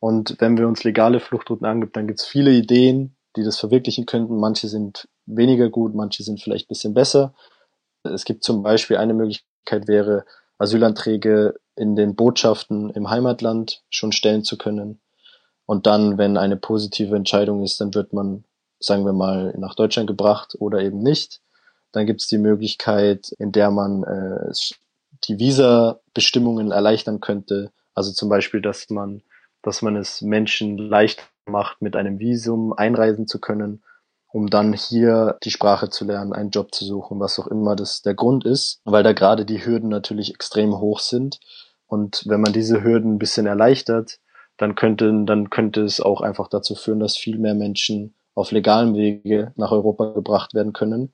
Und 0.00 0.36
wenn 0.38 0.56
wir 0.56 0.66
uns 0.66 0.82
legale 0.82 1.20
Fluchtrouten 1.20 1.66
angibt, 1.66 1.94
dann 1.94 2.06
gibt 2.06 2.20
es 2.20 2.26
viele 2.26 2.52
Ideen, 2.52 3.16
die 3.36 3.44
das 3.44 3.58
verwirklichen 3.58 4.06
könnten. 4.06 4.38
Manche 4.38 4.68
sind 4.68 5.08
weniger 5.26 5.68
gut, 5.68 5.94
manche 5.94 6.22
sind 6.22 6.42
vielleicht 6.42 6.68
bisschen 6.68 6.94
besser. 6.94 7.34
Es 8.02 8.24
gibt 8.24 8.42
zum 8.42 8.62
Beispiel 8.62 8.96
eine 8.96 9.14
Möglichkeit 9.14 9.86
wäre, 9.86 10.24
Asylanträge 10.58 11.54
in 11.76 11.96
den 11.96 12.16
Botschaften 12.16 12.90
im 12.90 13.10
Heimatland 13.10 13.82
schon 13.90 14.12
stellen 14.12 14.42
zu 14.42 14.58
können. 14.58 15.00
Und 15.66 15.86
dann, 15.86 16.18
wenn 16.18 16.36
eine 16.36 16.56
positive 16.56 17.14
Entscheidung 17.14 17.62
ist, 17.62 17.80
dann 17.80 17.94
wird 17.94 18.12
man, 18.12 18.44
sagen 18.80 19.04
wir 19.04 19.12
mal, 19.12 19.54
nach 19.56 19.74
Deutschland 19.74 20.08
gebracht 20.08 20.56
oder 20.58 20.80
eben 20.80 21.02
nicht. 21.02 21.40
Dann 21.92 22.06
gibt 22.06 22.22
es 22.22 22.26
die 22.26 22.38
Möglichkeit, 22.38 23.30
in 23.38 23.52
der 23.52 23.70
man 23.70 24.02
äh, 24.04 24.52
die 25.24 25.38
Visa-Bestimmungen 25.38 26.70
erleichtern 26.70 27.20
könnte. 27.20 27.70
Also 27.94 28.12
zum 28.12 28.28
Beispiel, 28.28 28.60
dass 28.60 28.90
man, 28.90 29.22
dass 29.62 29.82
man 29.82 29.96
es 29.96 30.22
Menschen 30.22 30.78
leicht 30.78 31.30
macht, 31.46 31.82
mit 31.82 31.96
einem 31.96 32.18
Visum 32.18 32.72
einreisen 32.72 33.26
zu 33.26 33.40
können, 33.40 33.82
um 34.32 34.48
dann 34.48 34.72
hier 34.72 35.38
die 35.42 35.50
Sprache 35.50 35.90
zu 35.90 36.04
lernen, 36.04 36.32
einen 36.32 36.50
Job 36.50 36.72
zu 36.74 36.84
suchen, 36.84 37.18
was 37.18 37.38
auch 37.38 37.48
immer 37.48 37.74
das 37.74 38.02
der 38.02 38.14
Grund 38.14 38.44
ist, 38.44 38.80
weil 38.84 39.02
da 39.02 39.12
gerade 39.12 39.44
die 39.44 39.64
Hürden 39.64 39.88
natürlich 39.88 40.32
extrem 40.32 40.78
hoch 40.78 41.00
sind. 41.00 41.40
Und 41.86 42.22
wenn 42.26 42.40
man 42.40 42.52
diese 42.52 42.84
Hürden 42.84 43.14
ein 43.14 43.18
bisschen 43.18 43.46
erleichtert, 43.46 44.20
dann 44.56 44.74
könnte, 44.76 45.24
dann 45.24 45.50
könnte 45.50 45.82
es 45.82 46.00
auch 46.00 46.20
einfach 46.20 46.48
dazu 46.48 46.74
führen, 46.74 47.00
dass 47.00 47.16
viel 47.16 47.38
mehr 47.38 47.54
Menschen 47.54 48.14
auf 48.34 48.52
legalem 48.52 48.94
Wege 48.94 49.52
nach 49.56 49.72
Europa 49.72 50.12
gebracht 50.12 50.54
werden 50.54 50.72
können 50.72 51.12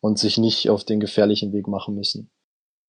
und 0.00 0.18
sich 0.18 0.38
nicht 0.38 0.70
auf 0.70 0.84
den 0.84 1.00
gefährlichen 1.00 1.52
Weg 1.52 1.66
machen 1.66 1.94
müssen. 1.94 2.30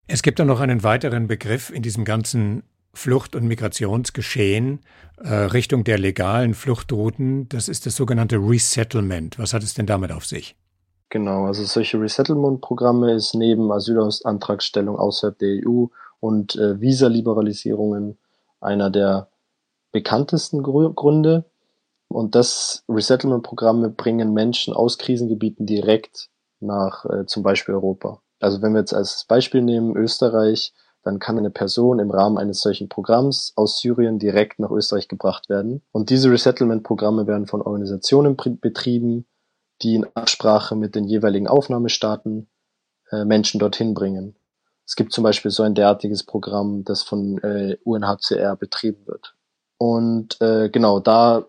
Es 0.08 0.22
gibt 0.22 0.38
dann 0.40 0.48
noch 0.48 0.60
einen 0.60 0.82
weiteren 0.82 1.28
Begriff 1.28 1.70
in 1.70 1.82
diesem 1.82 2.04
ganzen 2.04 2.64
Flucht- 2.94 3.34
und 3.34 3.46
Migrationsgeschehen 3.46 4.80
äh, 5.18 5.34
Richtung 5.34 5.84
der 5.84 5.98
legalen 5.98 6.54
Fluchtrouten. 6.54 7.48
Das 7.48 7.68
ist 7.68 7.86
das 7.86 7.96
sogenannte 7.96 8.36
Resettlement. 8.36 9.38
Was 9.38 9.54
hat 9.54 9.62
es 9.62 9.74
denn 9.74 9.86
damit 9.86 10.12
auf 10.12 10.26
sich? 10.26 10.56
Genau, 11.10 11.44
also 11.46 11.64
solche 11.64 12.00
Resettlement-Programme 12.00 13.12
ist 13.12 13.34
neben 13.34 13.70
Asylantragstellung 13.70 14.96
außerhalb 14.96 15.38
der 15.38 15.60
EU 15.66 15.86
und 16.20 16.56
äh, 16.56 16.80
Visa-Liberalisierungen 16.80 18.18
einer 18.60 18.90
der 18.90 19.28
bekanntesten 19.92 20.62
Gründe. 20.62 21.44
Und 22.08 22.34
das 22.34 22.84
Resettlement-Programme 22.88 23.90
bringen 23.90 24.32
Menschen 24.32 24.74
aus 24.74 24.98
Krisengebieten 24.98 25.66
direkt 25.66 26.30
nach 26.60 27.04
äh, 27.04 27.26
zum 27.26 27.42
Beispiel 27.42 27.74
Europa. 27.74 28.20
Also 28.40 28.62
wenn 28.62 28.72
wir 28.72 28.80
jetzt 28.80 28.94
als 28.94 29.24
Beispiel 29.26 29.62
nehmen 29.62 29.96
Österreich, 29.96 30.72
dann 31.02 31.18
kann 31.18 31.38
eine 31.38 31.50
Person 31.50 31.98
im 31.98 32.10
Rahmen 32.10 32.38
eines 32.38 32.60
solchen 32.60 32.88
Programms 32.88 33.52
aus 33.56 33.80
Syrien 33.80 34.18
direkt 34.18 34.58
nach 34.58 34.70
Österreich 34.70 35.08
gebracht 35.08 35.48
werden. 35.48 35.82
Und 35.90 36.10
diese 36.10 36.30
Resettlement-Programme 36.30 37.26
werden 37.26 37.46
von 37.46 37.60
Organisationen 37.62 38.36
betrieben, 38.36 39.26
die 39.82 39.96
in 39.96 40.06
Absprache 40.14 40.76
mit 40.76 40.94
den 40.94 41.04
jeweiligen 41.04 41.48
Aufnahmestaaten 41.48 42.48
äh, 43.10 43.24
Menschen 43.24 43.58
dorthin 43.58 43.94
bringen. 43.94 44.36
Es 44.86 44.96
gibt 44.96 45.12
zum 45.12 45.24
Beispiel 45.24 45.50
so 45.50 45.62
ein 45.62 45.74
derartiges 45.74 46.22
Programm, 46.24 46.84
das 46.84 47.02
von 47.02 47.38
äh, 47.38 47.76
UNHCR 47.84 48.56
betrieben 48.56 49.06
wird. 49.06 49.34
Und 49.78 50.40
äh, 50.40 50.68
genau, 50.68 51.00
da 51.00 51.44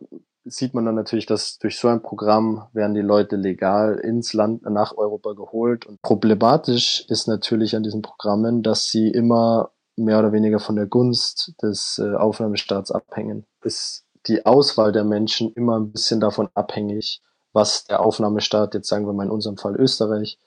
sieht 0.45 0.73
man 0.73 0.85
dann 0.85 0.95
natürlich, 0.95 1.25
dass 1.25 1.57
durch 1.57 1.77
so 1.77 1.87
ein 1.87 2.01
Programm 2.01 2.67
werden 2.73 2.93
die 2.93 3.01
Leute 3.01 3.35
legal 3.35 3.95
ins 3.95 4.33
Land 4.33 4.63
nach 4.63 4.97
Europa 4.97 5.33
geholt. 5.33 5.85
Und 5.85 6.01
problematisch 6.01 7.05
ist 7.07 7.27
natürlich 7.27 7.75
an 7.75 7.83
diesen 7.83 8.01
Programmen, 8.01 8.63
dass 8.63 8.89
sie 8.89 9.09
immer 9.09 9.71
mehr 9.95 10.19
oder 10.19 10.31
weniger 10.31 10.59
von 10.59 10.75
der 10.75 10.87
Gunst 10.87 11.53
des 11.61 11.99
äh, 11.99 12.15
Aufnahmestaats 12.15 12.91
abhängen. 12.91 13.45
Ist 13.63 14.05
die 14.27 14.45
Auswahl 14.45 14.91
der 14.91 15.03
Menschen 15.03 15.53
immer 15.53 15.79
ein 15.79 15.91
bisschen 15.91 16.19
davon 16.19 16.49
abhängig, 16.53 17.21
was 17.51 17.85
der 17.85 18.01
Aufnahmestaat, 18.01 18.73
jetzt 18.73 18.89
sagen 18.89 19.05
wir 19.05 19.13
mal 19.13 19.25
in 19.25 19.31
unserem 19.31 19.57
Fall 19.57 19.75
Österreich, 19.75 20.39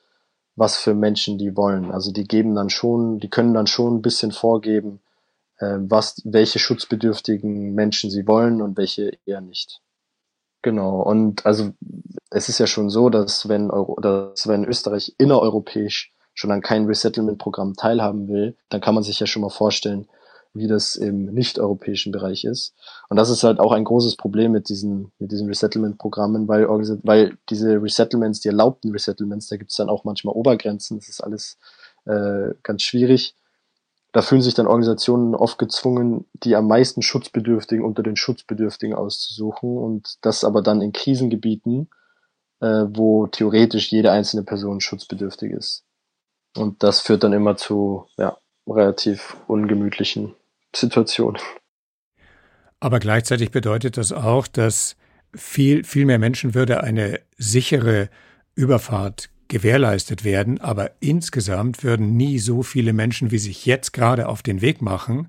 was 0.56 0.76
für 0.76 0.94
Menschen 0.94 1.38
die 1.38 1.56
wollen. 1.56 1.92
Also 1.92 2.10
die 2.12 2.24
geben 2.24 2.54
dann 2.54 2.70
schon, 2.70 3.20
die 3.20 3.28
können 3.30 3.54
dann 3.54 3.66
schon 3.66 3.96
ein 3.96 4.02
bisschen 4.02 4.32
vorgeben, 4.32 5.00
äh, 5.58 5.76
was, 5.80 6.20
welche 6.24 6.58
schutzbedürftigen 6.58 7.74
Menschen 7.74 8.10
sie 8.10 8.26
wollen 8.26 8.60
und 8.62 8.76
welche 8.76 9.18
eher 9.26 9.40
nicht. 9.40 9.80
Genau, 10.66 11.00
und 11.00 11.46
also 11.46 11.70
es 12.28 12.48
ist 12.48 12.58
ja 12.58 12.66
schon 12.66 12.90
so, 12.90 13.08
dass 13.08 13.48
wenn, 13.48 13.70
Euro, 13.70 14.00
dass 14.00 14.48
wenn 14.48 14.64
Österreich 14.64 15.14
innereuropäisch 15.16 16.12
schon 16.34 16.50
an 16.50 16.60
keinem 16.60 16.86
Resettlement-Programm 16.86 17.74
teilhaben 17.74 18.26
will, 18.26 18.56
dann 18.68 18.80
kann 18.80 18.96
man 18.96 19.04
sich 19.04 19.20
ja 19.20 19.28
schon 19.28 19.42
mal 19.42 19.48
vorstellen, 19.48 20.08
wie 20.54 20.66
das 20.66 20.96
im 20.96 21.26
nicht-europäischen 21.26 22.10
Bereich 22.10 22.44
ist. 22.44 22.74
Und 23.08 23.16
das 23.16 23.30
ist 23.30 23.44
halt 23.44 23.60
auch 23.60 23.70
ein 23.70 23.84
großes 23.84 24.16
Problem 24.16 24.50
mit 24.50 24.68
diesen, 24.68 25.12
mit 25.20 25.30
diesen 25.30 25.46
Resettlement-Programmen, 25.46 26.48
weil, 26.48 26.66
weil 26.68 27.38
diese 27.48 27.80
Resettlements, 27.80 28.40
die 28.40 28.48
erlaubten 28.48 28.90
Resettlements, 28.90 29.46
da 29.46 29.58
gibt 29.58 29.70
es 29.70 29.76
dann 29.76 29.88
auch 29.88 30.02
manchmal 30.02 30.34
Obergrenzen, 30.34 30.98
das 30.98 31.08
ist 31.08 31.20
alles 31.20 31.58
äh, 32.06 32.54
ganz 32.64 32.82
schwierig 32.82 33.36
da 34.16 34.22
fühlen 34.22 34.40
sich 34.40 34.54
dann 34.54 34.66
Organisationen 34.66 35.34
oft 35.34 35.58
gezwungen, 35.58 36.24
die 36.32 36.56
am 36.56 36.66
meisten 36.68 37.02
Schutzbedürftigen 37.02 37.84
unter 37.84 38.02
den 38.02 38.16
Schutzbedürftigen 38.16 38.94
auszusuchen 38.94 39.76
und 39.76 40.16
das 40.22 40.42
aber 40.42 40.62
dann 40.62 40.80
in 40.80 40.92
Krisengebieten, 40.92 41.90
äh, 42.60 42.86
wo 42.88 43.26
theoretisch 43.26 43.92
jede 43.92 44.12
einzelne 44.12 44.42
Person 44.42 44.80
schutzbedürftig 44.80 45.52
ist. 45.52 45.84
Und 46.56 46.82
das 46.82 47.00
führt 47.00 47.24
dann 47.24 47.34
immer 47.34 47.58
zu 47.58 48.06
ja, 48.16 48.38
relativ 48.66 49.36
ungemütlichen 49.48 50.34
Situationen. 50.74 51.38
Aber 52.80 53.00
gleichzeitig 53.00 53.50
bedeutet 53.50 53.98
das 53.98 54.12
auch, 54.12 54.46
dass 54.46 54.96
viel, 55.34 55.84
viel 55.84 56.06
mehr 56.06 56.18
Menschenwürde 56.18 56.82
eine 56.82 57.20
sichere 57.36 58.08
Überfahrt 58.54 59.28
gewährleistet 59.48 60.24
werden, 60.24 60.60
aber 60.60 60.90
insgesamt 61.00 61.84
würden 61.84 62.16
nie 62.16 62.38
so 62.38 62.62
viele 62.62 62.92
Menschen, 62.92 63.30
wie 63.30 63.38
sich 63.38 63.66
jetzt 63.66 63.92
gerade 63.92 64.28
auf 64.28 64.42
den 64.42 64.60
Weg 64.60 64.82
machen 64.82 65.28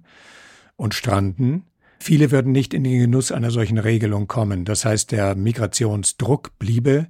und 0.76 0.94
stranden. 0.94 1.64
Viele 2.00 2.32
würden 2.32 2.52
nicht 2.52 2.74
in 2.74 2.84
den 2.84 3.00
Genuss 3.00 3.32
einer 3.32 3.52
solchen 3.52 3.78
Regelung 3.78 4.28
kommen. 4.28 4.66
Das 4.66 4.86
heißt, 4.86 5.12
der 5.12 5.36
Migrationsdruck 5.36 6.58
bliebe 6.60 7.08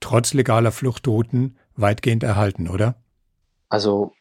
trotz 0.00 0.34
legaler 0.34 0.72
Fluchtrouten 0.72 1.56
weitgehend 1.74 2.22
erhalten, 2.22 2.68
oder? 2.68 2.96
Also 3.68 4.12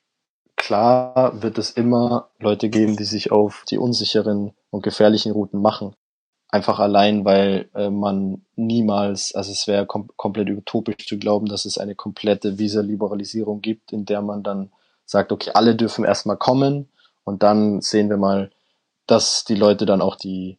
klar 0.56 1.42
wird 1.42 1.58
es 1.58 1.72
immer 1.72 2.30
Leute 2.40 2.70
geben, 2.70 2.98
die 2.98 3.04
sich 3.04 3.32
auf 3.32 3.64
die 3.70 3.78
unsicheren 3.78 4.54
und 4.70 4.84
gefährlichen 4.84 5.32
Routen 5.32 5.62
machen. 5.62 5.96
Einfach 6.50 6.80
allein, 6.80 7.26
weil 7.26 7.70
äh, 7.76 7.90
man 7.90 8.46
niemals, 8.56 9.36
also 9.36 9.52
es 9.52 9.68
wäre 9.68 9.86
kom 9.86 10.10
komplett 10.16 10.50
utopisch 10.50 11.06
zu 11.06 11.18
glauben, 11.18 11.48
dass 11.48 11.66
es 11.66 11.78
eine 11.78 11.94
komplette 11.94 12.58
Visa-Liberalisierung 12.58 13.62
gibt, 13.62 13.92
in 13.92 14.06
der 14.06 14.22
man 14.22 14.44
dann 14.44 14.72
sagt, 15.06 15.34
okay, 15.34 15.52
alle 15.54 15.76
dürfen 15.76 16.06
erstmal 16.06 16.38
kommen 16.38 16.88
und 17.26 17.44
dann 17.44 17.82
sehen 17.82 18.10
wir 18.10 18.18
mal, 18.18 18.50
dass 19.08 19.44
die 19.44 19.56
Leute 19.56 19.86
dann 19.86 20.02
auch 20.02 20.16
die 20.16 20.58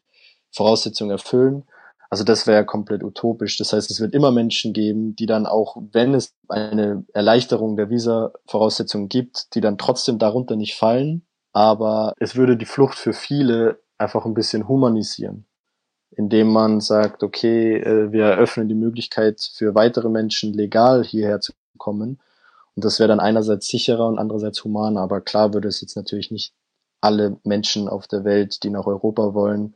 Voraussetzungen 0.51 1.11
erfüllen. 1.11 1.65
Also 2.11 2.25
das 2.25 2.47
wäre 2.47 2.67
komplett 2.67 3.03
utopisch. 3.03 3.57
Das 3.57 3.73
heißt, 3.73 3.91
es 3.91 4.01
wird 4.01 4.15
immer 4.15 4.31
Menschen 4.31 4.75
geben, 4.75 5.17
die 5.17 5.27
dann 5.27 5.47
auch, 5.47 5.77
wenn 5.93 6.15
es 6.15 6.35
eine 6.49 7.05
Erleichterung 7.15 7.77
der 7.77 7.91
Visa-Voraussetzungen 7.91 9.09
gibt, 9.09 9.55
die 9.55 9.61
dann 9.61 9.79
trotzdem 9.79 10.19
darunter 10.19 10.57
nicht 10.57 10.77
fallen. 10.77 11.27
Aber 11.53 12.13
es 12.19 12.37
würde 12.37 12.57
die 12.59 12.67
Flucht 12.67 12.97
für 12.97 13.13
viele 13.13 13.81
einfach 13.99 14.25
ein 14.25 14.35
bisschen 14.35 14.69
humanisieren 14.69 15.48
indem 16.11 16.49
man 16.49 16.81
sagt, 16.81 17.23
okay, 17.23 17.77
äh, 17.77 18.13
wir 18.13 18.25
eröffnen 18.25 18.69
die 18.69 18.75
Möglichkeit 18.75 19.41
für 19.41 19.75
weitere 19.75 20.09
Menschen 20.09 20.53
legal 20.53 21.05
hierher 21.05 21.41
zu 21.41 21.53
kommen. 21.77 22.21
Und 22.75 22.85
das 22.85 22.99
wäre 22.99 23.09
dann 23.09 23.21
einerseits 23.21 23.69
sicherer 23.69 24.07
und 24.07 24.19
andererseits 24.19 24.63
humaner. 24.65 25.01
Aber 25.01 25.21
klar 25.21 25.53
würde 25.53 25.69
es 25.69 25.81
jetzt 25.81 25.97
natürlich 25.97 26.31
nicht 26.31 26.55
alle 27.01 27.39
Menschen 27.45 27.89
auf 27.89 28.07
der 28.07 28.25
Welt, 28.25 28.63
die 28.63 28.71
nach 28.71 28.87
Europa 28.87 29.35
wollen, 29.35 29.75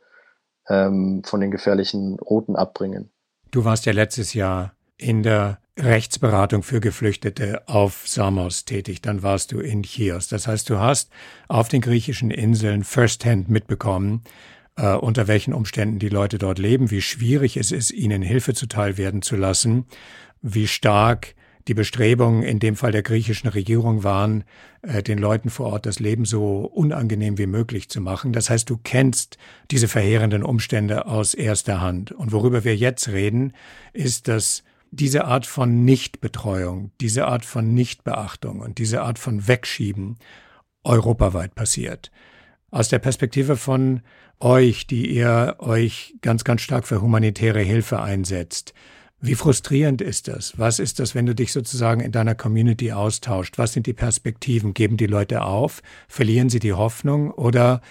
ähm, 0.68 1.22
von 1.24 1.40
den 1.40 1.50
gefährlichen 1.50 2.18
Routen 2.18 2.56
abbringen. 2.56 3.10
Du 3.50 3.64
warst 3.64 3.86
ja 3.86 3.92
letztes 3.92 4.34
Jahr 4.34 4.74
in 4.96 5.22
der 5.22 5.58
Rechtsberatung 5.78 6.62
für 6.62 6.80
Geflüchtete 6.80 7.66
auf 7.66 8.06
Samos 8.06 8.64
tätig. 8.64 9.00
Dann 9.00 9.22
warst 9.22 9.52
du 9.52 9.60
in 9.60 9.82
Chios. 9.82 10.28
Das 10.28 10.46
heißt, 10.46 10.68
du 10.68 10.78
hast 10.78 11.10
auf 11.48 11.68
den 11.68 11.80
griechischen 11.80 12.30
Inseln 12.30 12.84
firsthand 12.84 13.48
mitbekommen, 13.48 14.22
äh, 14.76 14.94
unter 14.94 15.28
welchen 15.28 15.54
Umständen 15.54 15.98
die 15.98 16.08
Leute 16.08 16.38
dort 16.38 16.58
leben, 16.58 16.90
wie 16.90 17.02
schwierig 17.02 17.56
es 17.56 17.72
ist, 17.72 17.90
ihnen 17.90 18.22
Hilfe 18.22 18.54
zuteil 18.54 18.96
werden 18.98 19.22
zu 19.22 19.36
lassen, 19.36 19.86
wie 20.40 20.66
stark 20.66 21.34
die 21.68 21.74
Bestrebungen 21.74 22.42
in 22.42 22.58
dem 22.58 22.74
Fall 22.74 22.90
der 22.90 23.02
griechischen 23.02 23.48
Regierung 23.48 24.02
waren, 24.02 24.44
äh, 24.82 25.02
den 25.02 25.18
Leuten 25.18 25.50
vor 25.50 25.66
Ort 25.66 25.86
das 25.86 26.00
Leben 26.00 26.24
so 26.24 26.60
unangenehm 26.60 27.38
wie 27.38 27.46
möglich 27.46 27.88
zu 27.88 28.00
machen. 28.00 28.32
Das 28.32 28.50
heißt, 28.50 28.68
du 28.68 28.78
kennst 28.82 29.38
diese 29.70 29.88
verheerenden 29.88 30.42
Umstände 30.42 31.06
aus 31.06 31.34
erster 31.34 31.80
Hand. 31.80 32.12
Und 32.12 32.32
worüber 32.32 32.64
wir 32.64 32.76
jetzt 32.76 33.08
reden, 33.08 33.52
ist, 33.92 34.28
dass 34.28 34.64
diese 34.90 35.24
Art 35.24 35.46
von 35.46 35.84
Nichtbetreuung, 35.84 36.90
diese 37.00 37.26
Art 37.26 37.44
von 37.44 37.72
Nichtbeachtung 37.74 38.60
und 38.60 38.78
diese 38.78 39.02
Art 39.02 39.18
von 39.18 39.46
Wegschieben 39.48 40.18
europaweit 40.84 41.54
passiert. 41.54 42.10
Aus 42.72 42.88
der 42.88 43.00
Perspektive 43.00 43.56
von 43.56 44.00
euch, 44.40 44.86
die 44.86 45.14
ihr 45.14 45.56
euch 45.58 46.14
ganz, 46.22 46.42
ganz 46.42 46.62
stark 46.62 46.86
für 46.86 47.02
humanitäre 47.02 47.60
Hilfe 47.60 48.00
einsetzt. 48.00 48.72
Wie 49.20 49.34
frustrierend 49.34 50.00
ist 50.00 50.26
das? 50.26 50.58
Was 50.58 50.78
ist 50.78 50.98
das, 50.98 51.14
wenn 51.14 51.26
du 51.26 51.34
dich 51.34 51.52
sozusagen 51.52 52.00
in 52.00 52.12
deiner 52.12 52.34
Community 52.34 52.92
austauscht? 52.92 53.58
Was 53.58 53.74
sind 53.74 53.86
die 53.86 53.92
Perspektiven? 53.92 54.72
Geben 54.72 54.96
die 54.96 55.06
Leute 55.06 55.42
auf? 55.42 55.82
Verlieren 56.08 56.48
sie 56.48 56.60
die 56.60 56.72
Hoffnung? 56.72 57.30
Oder 57.30 57.82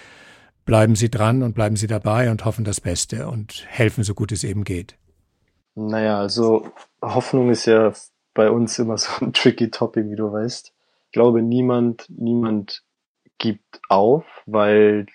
bleiben 0.65 0.95
sie 0.95 1.11
dran 1.11 1.43
und 1.43 1.53
bleiben 1.53 1.75
sie 1.75 1.87
dabei 1.87 2.31
und 2.31 2.43
hoffen 2.43 2.65
das 2.65 2.81
Beste 2.81 3.27
und 3.27 3.63
helfen 3.67 4.03
so 4.03 4.15
gut 4.15 4.31
es 4.31 4.43
eben 4.43 4.63
geht? 4.63 4.97
Naja, 5.75 6.19
also 6.19 6.71
Hoffnung 7.03 7.51
ist 7.51 7.67
ja 7.67 7.93
bei 8.33 8.49
uns 8.49 8.79
immer 8.79 8.97
so 8.97 9.23
ein 9.23 9.31
tricky 9.31 9.69
Topic, 9.69 10.09
wie 10.09 10.15
du 10.15 10.31
weißt. 10.31 10.73
Ich 11.05 11.11
glaube, 11.11 11.43
niemand, 11.43 12.07
niemand 12.09 12.83
gibt 13.37 13.81
auf, 13.89 14.25
weil 14.45 15.05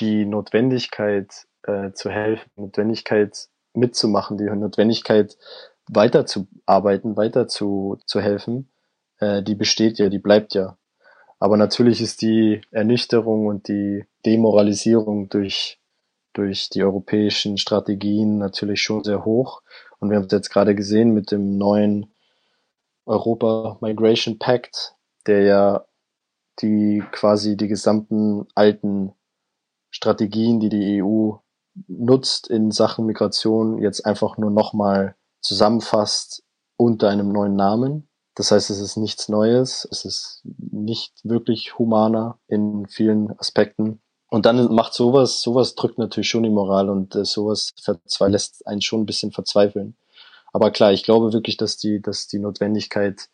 die 0.00 0.24
Notwendigkeit 0.26 1.46
äh, 1.62 1.92
zu 1.92 2.10
helfen, 2.10 2.50
Notwendigkeit 2.56 3.48
mitzumachen, 3.74 4.38
die 4.38 4.44
Notwendigkeit 4.44 5.36
weiterzuarbeiten, 5.88 7.16
weiter 7.16 7.48
zu, 7.48 7.98
zu 8.06 8.20
helfen, 8.20 8.68
äh, 9.18 9.42
die 9.42 9.54
besteht 9.54 9.98
ja, 9.98 10.08
die 10.08 10.18
bleibt 10.18 10.54
ja. 10.54 10.76
Aber 11.38 11.56
natürlich 11.56 12.00
ist 12.00 12.22
die 12.22 12.62
Ernüchterung 12.70 13.46
und 13.46 13.68
die 13.68 14.04
Demoralisierung 14.24 15.28
durch, 15.28 15.78
durch 16.32 16.70
die 16.70 16.82
europäischen 16.82 17.58
Strategien 17.58 18.38
natürlich 18.38 18.82
schon 18.82 19.04
sehr 19.04 19.24
hoch. 19.24 19.62
Und 19.98 20.10
wir 20.10 20.16
haben 20.16 20.24
es 20.24 20.32
jetzt 20.32 20.50
gerade 20.50 20.74
gesehen 20.74 21.12
mit 21.12 21.30
dem 21.30 21.58
neuen 21.58 22.12
Europa 23.04 23.78
Migration 23.80 24.38
Pact, 24.38 24.94
der 25.26 25.42
ja 25.42 25.84
die 26.60 27.02
quasi 27.12 27.56
die 27.56 27.68
gesamten 27.68 28.46
alten 28.54 29.12
Strategien, 29.90 30.60
die 30.60 30.68
die 30.68 31.02
EU 31.02 31.32
nutzt 31.88 32.48
in 32.48 32.70
Sachen 32.70 33.06
Migration, 33.06 33.78
jetzt 33.78 34.04
einfach 34.06 34.38
nur 34.38 34.50
nochmal 34.50 35.14
zusammenfasst 35.40 36.42
unter 36.76 37.08
einem 37.08 37.30
neuen 37.30 37.56
Namen. 37.56 38.08
Das 38.34 38.50
heißt, 38.50 38.70
es 38.70 38.80
ist 38.80 38.96
nichts 38.96 39.28
Neues, 39.28 39.88
es 39.90 40.04
ist 40.04 40.42
nicht 40.44 41.12
wirklich 41.24 41.78
humaner 41.78 42.38
in 42.48 42.86
vielen 42.86 43.38
Aspekten. 43.38 44.00
Und 44.28 44.44
dann 44.44 44.74
macht 44.74 44.92
sowas, 44.92 45.40
sowas 45.40 45.74
drückt 45.74 45.98
natürlich 45.98 46.28
schon 46.28 46.42
die 46.42 46.50
Moral 46.50 46.90
und 46.90 47.14
äh, 47.14 47.24
sowas 47.24 47.74
lässt 48.20 48.66
einen 48.66 48.82
schon 48.82 49.02
ein 49.02 49.06
bisschen 49.06 49.32
verzweifeln. 49.32 49.96
Aber 50.52 50.70
klar, 50.70 50.92
ich 50.92 51.04
glaube 51.04 51.32
wirklich, 51.32 51.56
dass 51.56 51.76
die, 51.76 52.02
dass 52.02 52.26
die 52.26 52.38
Notwendigkeit, 52.38 53.28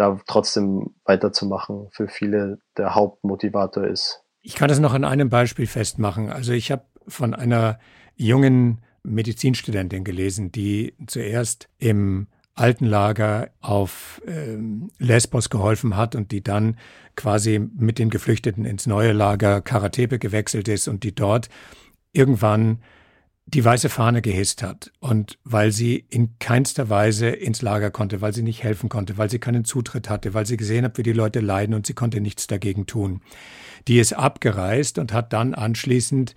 da 0.00 0.18
trotzdem 0.26 0.94
weiterzumachen, 1.04 1.88
für 1.90 2.08
viele 2.08 2.58
der 2.78 2.94
Hauptmotivator 2.94 3.84
ist. 3.84 4.22
Ich 4.40 4.54
kann 4.54 4.68
das 4.68 4.80
noch 4.80 4.94
an 4.94 5.04
einem 5.04 5.28
Beispiel 5.28 5.66
festmachen. 5.66 6.30
Also 6.30 6.52
ich 6.52 6.72
habe 6.72 6.84
von 7.06 7.34
einer 7.34 7.78
jungen 8.16 8.80
Medizinstudentin 9.02 10.02
gelesen, 10.02 10.52
die 10.52 10.94
zuerst 11.06 11.68
im 11.78 12.28
Altenlager 12.54 13.50
auf 13.60 14.22
ähm, 14.26 14.90
Lesbos 14.98 15.50
geholfen 15.50 15.96
hat 15.96 16.14
und 16.14 16.32
die 16.32 16.42
dann 16.42 16.76
quasi 17.14 17.58
mit 17.58 17.98
den 17.98 18.08
Geflüchteten 18.08 18.64
ins 18.64 18.86
neue 18.86 19.12
Lager 19.12 19.60
Karatepe 19.60 20.18
gewechselt 20.18 20.68
ist 20.68 20.88
und 20.88 21.04
die 21.04 21.14
dort 21.14 21.48
irgendwann 22.12 22.82
die 23.46 23.64
weiße 23.64 23.88
Fahne 23.88 24.22
gehisst 24.22 24.62
hat. 24.62 24.92
Und 25.00 25.38
weil 25.44 25.72
sie 25.72 26.04
in 26.08 26.38
keinster 26.38 26.88
Weise 26.88 27.28
ins 27.28 27.62
Lager 27.62 27.90
konnte, 27.90 28.20
weil 28.20 28.32
sie 28.32 28.42
nicht 28.42 28.62
helfen 28.62 28.88
konnte, 28.88 29.18
weil 29.18 29.30
sie 29.30 29.38
keinen 29.38 29.64
Zutritt 29.64 30.08
hatte, 30.08 30.34
weil 30.34 30.46
sie 30.46 30.56
gesehen 30.56 30.84
hat, 30.84 30.98
wie 30.98 31.02
die 31.02 31.12
Leute 31.12 31.40
leiden 31.40 31.74
und 31.74 31.86
sie 31.86 31.94
konnte 31.94 32.20
nichts 32.20 32.46
dagegen 32.46 32.86
tun. 32.86 33.22
Die 33.88 33.98
ist 33.98 34.12
abgereist 34.12 34.98
und 34.98 35.12
hat 35.12 35.32
dann 35.32 35.54
anschließend 35.54 36.34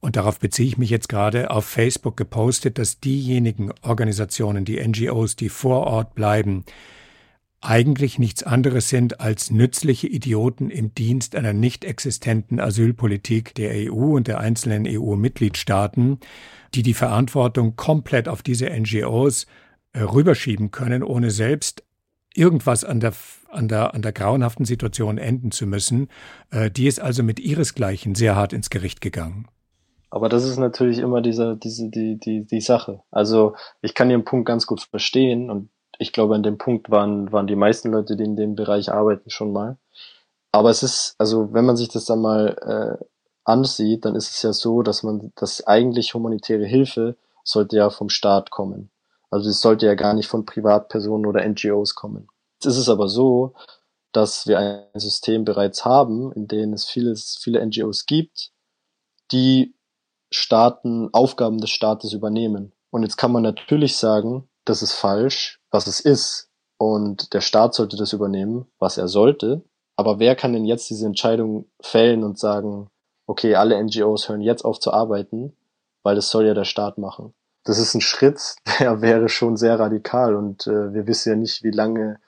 und 0.00 0.16
darauf 0.16 0.38
beziehe 0.38 0.66
ich 0.66 0.78
mich 0.78 0.90
jetzt 0.90 1.08
gerade, 1.08 1.50
auf 1.50 1.66
Facebook 1.66 2.16
gepostet, 2.16 2.78
dass 2.78 3.00
diejenigen 3.00 3.70
Organisationen, 3.82 4.64
die 4.64 4.80
NGOs, 4.80 5.36
die 5.36 5.50
vor 5.50 5.86
Ort 5.86 6.14
bleiben, 6.14 6.64
eigentlich 7.60 8.18
nichts 8.18 8.42
anderes 8.42 8.88
sind 8.88 9.20
als 9.20 9.50
nützliche 9.50 10.06
Idioten 10.06 10.70
im 10.70 10.94
Dienst 10.94 11.36
einer 11.36 11.52
nicht 11.52 11.84
existenten 11.84 12.58
Asylpolitik 12.58 13.54
der 13.54 13.92
EU 13.92 14.16
und 14.16 14.28
der 14.28 14.40
einzelnen 14.40 14.86
EU-Mitgliedstaaten, 14.86 16.20
die 16.74 16.82
die 16.82 16.94
Verantwortung 16.94 17.76
komplett 17.76 18.28
auf 18.28 18.42
diese 18.42 18.70
NGOs 18.70 19.46
äh, 19.92 20.00
rüberschieben 20.00 20.70
können, 20.70 21.02
ohne 21.02 21.30
selbst 21.30 21.84
irgendwas 22.34 22.84
an 22.84 23.00
der, 23.00 23.12
an 23.50 23.68
der, 23.68 23.94
an 23.94 24.02
der 24.02 24.12
grauenhaften 24.12 24.64
Situation 24.64 25.18
enden 25.18 25.50
zu 25.50 25.66
müssen. 25.66 26.08
Äh, 26.50 26.70
die 26.70 26.86
ist 26.86 27.00
also 27.00 27.22
mit 27.22 27.40
ihresgleichen 27.40 28.14
sehr 28.14 28.36
hart 28.36 28.54
ins 28.54 28.70
Gericht 28.70 29.02
gegangen. 29.02 29.48
Aber 30.08 30.28
das 30.28 30.44
ist 30.44 30.58
natürlich 30.58 30.98
immer 30.98 31.20
diese, 31.20 31.56
diese, 31.56 31.88
die, 31.90 32.18
die, 32.18 32.44
die 32.44 32.60
Sache. 32.60 33.02
Also 33.10 33.54
ich 33.82 33.94
kann 33.94 34.08
den 34.08 34.24
Punkt 34.24 34.46
ganz 34.46 34.66
gut 34.66 34.80
verstehen 34.80 35.50
und 35.50 35.70
ich 36.00 36.14
glaube, 36.14 36.34
an 36.34 36.42
dem 36.42 36.56
Punkt 36.56 36.90
waren, 36.90 37.30
waren 37.30 37.46
die 37.46 37.56
meisten 37.56 37.92
Leute, 37.92 38.16
die 38.16 38.24
in 38.24 38.34
dem 38.34 38.54
Bereich 38.54 38.90
arbeiten, 38.90 39.28
schon 39.28 39.52
mal. 39.52 39.76
Aber 40.50 40.70
es 40.70 40.82
ist, 40.82 41.14
also 41.18 41.52
wenn 41.52 41.66
man 41.66 41.76
sich 41.76 41.90
das 41.90 42.06
dann 42.06 42.22
mal 42.22 42.56
äh, 43.00 43.04
ansieht, 43.44 44.06
dann 44.06 44.16
ist 44.16 44.30
es 44.30 44.42
ja 44.42 44.54
so, 44.54 44.80
dass 44.82 45.02
man, 45.02 45.30
dass 45.36 45.66
eigentlich 45.66 46.14
humanitäre 46.14 46.64
Hilfe 46.64 47.16
sollte 47.44 47.76
ja 47.76 47.90
vom 47.90 48.08
Staat 48.08 48.50
kommen. 48.50 48.90
Also 49.30 49.50
es 49.50 49.60
sollte 49.60 49.84
ja 49.84 49.94
gar 49.94 50.14
nicht 50.14 50.26
von 50.26 50.46
Privatpersonen 50.46 51.26
oder 51.26 51.46
NGOs 51.46 51.94
kommen. 51.94 52.28
Jetzt 52.54 52.66
ist 52.66 52.78
es 52.78 52.88
aber 52.88 53.08
so, 53.08 53.52
dass 54.12 54.46
wir 54.46 54.58
ein 54.58 54.98
System 54.98 55.44
bereits 55.44 55.84
haben, 55.84 56.32
in 56.32 56.48
dem 56.48 56.72
es 56.72 56.86
vieles, 56.86 57.38
viele 57.40 57.64
NGOs 57.64 58.06
gibt, 58.06 58.52
die 59.32 59.74
Staaten, 60.30 61.10
Aufgaben 61.12 61.58
des 61.58 61.70
Staates 61.70 62.14
übernehmen. 62.14 62.72
Und 62.88 63.02
jetzt 63.02 63.18
kann 63.18 63.32
man 63.32 63.42
natürlich 63.42 63.96
sagen, 63.96 64.48
das 64.64 64.82
ist 64.82 64.94
falsch, 64.94 65.59
was 65.70 65.86
es 65.86 66.00
ist. 66.00 66.48
Und 66.78 67.34
der 67.34 67.40
Staat 67.40 67.74
sollte 67.74 67.96
das 67.96 68.12
übernehmen, 68.12 68.66
was 68.78 68.96
er 68.96 69.08
sollte. 69.08 69.62
Aber 69.96 70.18
wer 70.18 70.34
kann 70.34 70.52
denn 70.52 70.64
jetzt 70.64 70.88
diese 70.88 71.06
Entscheidung 71.06 71.66
fällen 71.80 72.24
und 72.24 72.38
sagen, 72.38 72.90
okay, 73.26 73.54
alle 73.54 73.82
NGOs 73.82 74.28
hören 74.28 74.40
jetzt 74.40 74.64
auf 74.64 74.80
zu 74.80 74.92
arbeiten, 74.92 75.56
weil 76.02 76.16
das 76.16 76.30
soll 76.30 76.46
ja 76.46 76.54
der 76.54 76.64
Staat 76.64 76.96
machen. 76.96 77.34
Das 77.64 77.78
ist 77.78 77.94
ein 77.94 78.00
Schritt, 78.00 78.56
der 78.80 79.02
wäre 79.02 79.28
schon 79.28 79.56
sehr 79.56 79.78
radikal 79.78 80.34
und 80.34 80.66
äh, 80.66 80.94
wir 80.94 81.06
wissen 81.06 81.28
ja 81.30 81.36
nicht, 81.36 81.62
wie 81.62 81.70
lange 81.70 82.18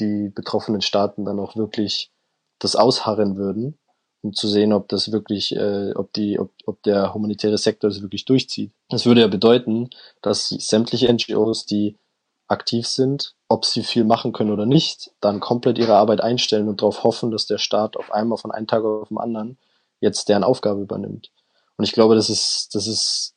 die 0.00 0.28
betroffenen 0.28 0.80
Staaten 0.80 1.24
dann 1.24 1.38
auch 1.38 1.54
wirklich 1.54 2.10
das 2.58 2.74
ausharren 2.74 3.36
würden 3.36 3.78
um 4.24 4.32
zu 4.32 4.48
sehen, 4.48 4.72
ob 4.72 4.88
das 4.88 5.12
wirklich, 5.12 5.54
äh, 5.54 5.92
ob 5.94 6.12
die, 6.14 6.40
ob, 6.40 6.50
ob 6.64 6.82
der 6.82 7.12
humanitäre 7.12 7.58
Sektor 7.58 7.90
das 7.90 8.00
wirklich 8.00 8.24
durchzieht. 8.24 8.72
Das 8.88 9.04
würde 9.04 9.20
ja 9.20 9.26
bedeuten, 9.26 9.90
dass 10.22 10.48
sämtliche 10.48 11.12
NGOs, 11.12 11.66
die 11.66 11.98
aktiv 12.48 12.86
sind, 12.86 13.34
ob 13.48 13.64
sie 13.64 13.82
viel 13.82 14.04
machen 14.04 14.32
können 14.32 14.52
oder 14.52 14.66
nicht, 14.66 15.12
dann 15.20 15.40
komplett 15.40 15.78
ihre 15.78 15.94
Arbeit 15.94 16.20
einstellen 16.20 16.68
und 16.68 16.82
darauf 16.82 17.04
hoffen, 17.04 17.30
dass 17.30 17.46
der 17.46 17.58
Staat 17.58 17.96
auf 17.96 18.12
einmal 18.12 18.38
von 18.38 18.50
einem 18.50 18.66
Tag 18.66 18.84
auf 18.84 19.08
den 19.08 19.18
anderen 19.18 19.58
jetzt 20.00 20.28
deren 20.28 20.44
Aufgabe 20.44 20.82
übernimmt. 20.82 21.30
Und 21.76 21.84
ich 21.84 21.92
glaube, 21.92 22.14
das 22.14 22.28
ist, 22.30 22.74
das 22.74 22.86
ist, 22.86 23.34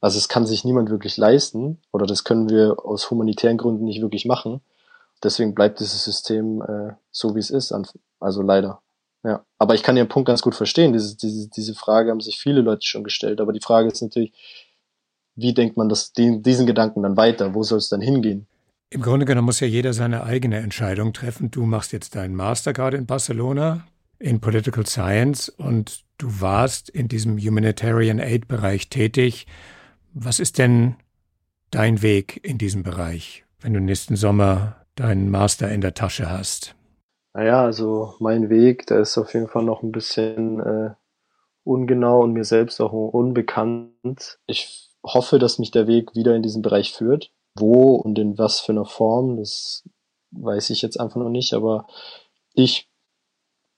also 0.00 0.18
es 0.18 0.28
kann 0.28 0.46
sich 0.46 0.64
niemand 0.64 0.90
wirklich 0.90 1.16
leisten 1.16 1.80
oder 1.92 2.06
das 2.06 2.24
können 2.24 2.48
wir 2.48 2.76
aus 2.84 3.10
humanitären 3.10 3.58
Gründen 3.58 3.84
nicht 3.84 4.02
wirklich 4.02 4.26
machen. 4.26 4.60
Deswegen 5.22 5.54
bleibt 5.54 5.80
dieses 5.80 6.04
System 6.04 6.62
äh, 6.62 6.94
so, 7.10 7.34
wie 7.34 7.40
es 7.40 7.50
ist, 7.50 7.74
also 8.20 8.42
leider. 8.42 8.82
Ja, 9.22 9.44
aber 9.58 9.74
ich 9.74 9.82
kann 9.82 9.96
den 9.96 10.08
Punkt 10.08 10.28
ganz 10.28 10.40
gut 10.40 10.54
verstehen. 10.54 10.94
Diese, 10.94 11.16
diese, 11.16 11.50
diese 11.50 11.74
Frage 11.74 12.10
haben 12.10 12.20
sich 12.20 12.38
viele 12.38 12.62
Leute 12.62 12.86
schon 12.86 13.04
gestellt. 13.04 13.40
Aber 13.40 13.52
die 13.52 13.60
Frage 13.60 13.88
ist 13.88 14.00
natürlich, 14.00 14.32
wie 15.40 15.54
denkt 15.54 15.76
man 15.76 15.88
das, 15.88 16.12
den, 16.12 16.42
diesen 16.42 16.66
Gedanken 16.66 17.02
dann 17.02 17.16
weiter? 17.16 17.54
Wo 17.54 17.62
soll 17.62 17.78
es 17.78 17.88
dann 17.88 18.00
hingehen? 18.00 18.46
Im 18.90 19.02
Grunde 19.02 19.24
genommen 19.24 19.46
muss 19.46 19.60
ja 19.60 19.66
jeder 19.66 19.92
seine 19.92 20.24
eigene 20.24 20.58
Entscheidung 20.58 21.12
treffen. 21.12 21.50
Du 21.50 21.64
machst 21.64 21.92
jetzt 21.92 22.16
deinen 22.16 22.34
Master 22.34 22.72
gerade 22.72 22.96
in 22.96 23.06
Barcelona 23.06 23.84
in 24.18 24.40
Political 24.40 24.86
Science 24.86 25.48
und 25.48 26.04
du 26.18 26.40
warst 26.40 26.90
in 26.90 27.08
diesem 27.08 27.38
Humanitarian 27.38 28.20
Aid 28.20 28.48
Bereich 28.48 28.90
tätig. 28.90 29.46
Was 30.12 30.40
ist 30.40 30.58
denn 30.58 30.96
dein 31.70 32.02
Weg 32.02 32.40
in 32.44 32.58
diesem 32.58 32.82
Bereich, 32.82 33.44
wenn 33.60 33.72
du 33.72 33.80
nächsten 33.80 34.16
Sommer 34.16 34.76
deinen 34.94 35.30
Master 35.30 35.70
in 35.70 35.80
der 35.80 35.94
Tasche 35.94 36.30
hast? 36.30 36.74
Naja, 37.32 37.64
also 37.64 38.14
mein 38.18 38.50
Weg, 38.50 38.86
der 38.86 39.00
ist 39.00 39.16
auf 39.16 39.32
jeden 39.32 39.48
Fall 39.48 39.62
noch 39.62 39.82
ein 39.82 39.92
bisschen 39.92 40.60
äh, 40.60 40.90
ungenau 41.64 42.22
und 42.22 42.32
mir 42.32 42.44
selbst 42.44 42.80
auch 42.80 42.92
unbekannt. 42.92 44.38
Ich 44.46 44.89
hoffe, 45.04 45.38
dass 45.38 45.58
mich 45.58 45.70
der 45.70 45.86
Weg 45.86 46.14
wieder 46.14 46.34
in 46.34 46.42
diesen 46.42 46.62
Bereich 46.62 46.92
führt. 46.92 47.30
Wo 47.54 47.94
und 47.96 48.18
in 48.18 48.38
was 48.38 48.60
für 48.60 48.72
einer 48.72 48.84
Form, 48.84 49.36
das 49.36 49.84
weiß 50.30 50.70
ich 50.70 50.82
jetzt 50.82 51.00
einfach 51.00 51.16
noch 51.16 51.30
nicht, 51.30 51.52
aber 51.52 51.86
ich 52.54 52.88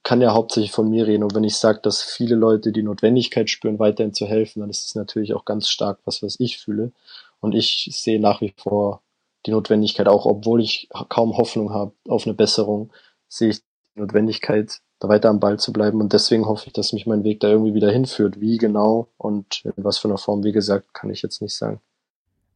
kann 0.03 0.21
ja 0.21 0.35
hauptsächlich 0.35 0.73
von 0.73 0.91
mir 0.91 1.07
reden. 1.07 1.23
Und 1.23 1.35
wenn 1.35 1.45
ich 1.45 1.57
sage, 1.57 1.81
dass 1.83 2.03
viele 2.03 2.35
Leute 2.35 2.73
die 2.73 2.83
Notwendigkeit 2.83 3.49
spüren, 3.49 3.79
weiterhin 3.79 4.13
zu 4.13 4.27
helfen, 4.27 4.61
dann 4.61 4.71
ist 4.71 4.87
es 4.87 4.95
natürlich 4.95 5.33
auch 5.35 5.45
ganz 5.45 5.69
stark 5.69 6.01
was, 6.05 6.23
was 6.23 6.39
ich 6.41 6.59
fühle. 6.59 6.93
Und 7.41 7.55
ich 7.55 7.89
sehe 7.93 8.21
nach 8.21 8.41
wie 8.41 8.53
vor 8.57 9.03
die 9.47 9.53
Notwendigkeit, 9.53 10.09
auch 10.09 10.27
obwohl 10.27 10.61
ich 10.61 10.89
kaum 11.09 11.37
Hoffnung 11.37 11.73
habe 11.73 11.93
auf 12.09 12.27
eine 12.27 12.35
Besserung, 12.35 12.93
sehe 13.29 13.51
ich 13.51 13.61
die 13.95 14.01
Notwendigkeit, 14.01 14.81
da 15.03 15.09
weiter 15.09 15.29
am 15.29 15.41
Ball 15.41 15.59
zu 15.59 15.73
bleiben. 15.73 16.01
Und 16.01 16.12
deswegen 16.12 16.47
hoffe 16.47 16.65
ich, 16.67 16.73
dass 16.73 16.93
mich 16.93 17.07
mein 17.07 17.25
Weg 17.25 17.41
da 17.41 17.49
irgendwie 17.49 17.75
wieder 17.75 17.91
hinführt. 17.91 18.41
Wie 18.41 18.57
genau 18.57 19.09
und 19.19 19.65
in 19.65 19.85
was 19.85 19.99
für 19.99 20.09
einer 20.09 20.19
Form, 20.19 20.45
wie 20.45 20.53
gesagt, 20.53 20.95
kann 20.95 21.11
ich 21.11 21.23
jetzt 21.23 21.43
nicht 21.43 21.55
sagen. 21.55 21.81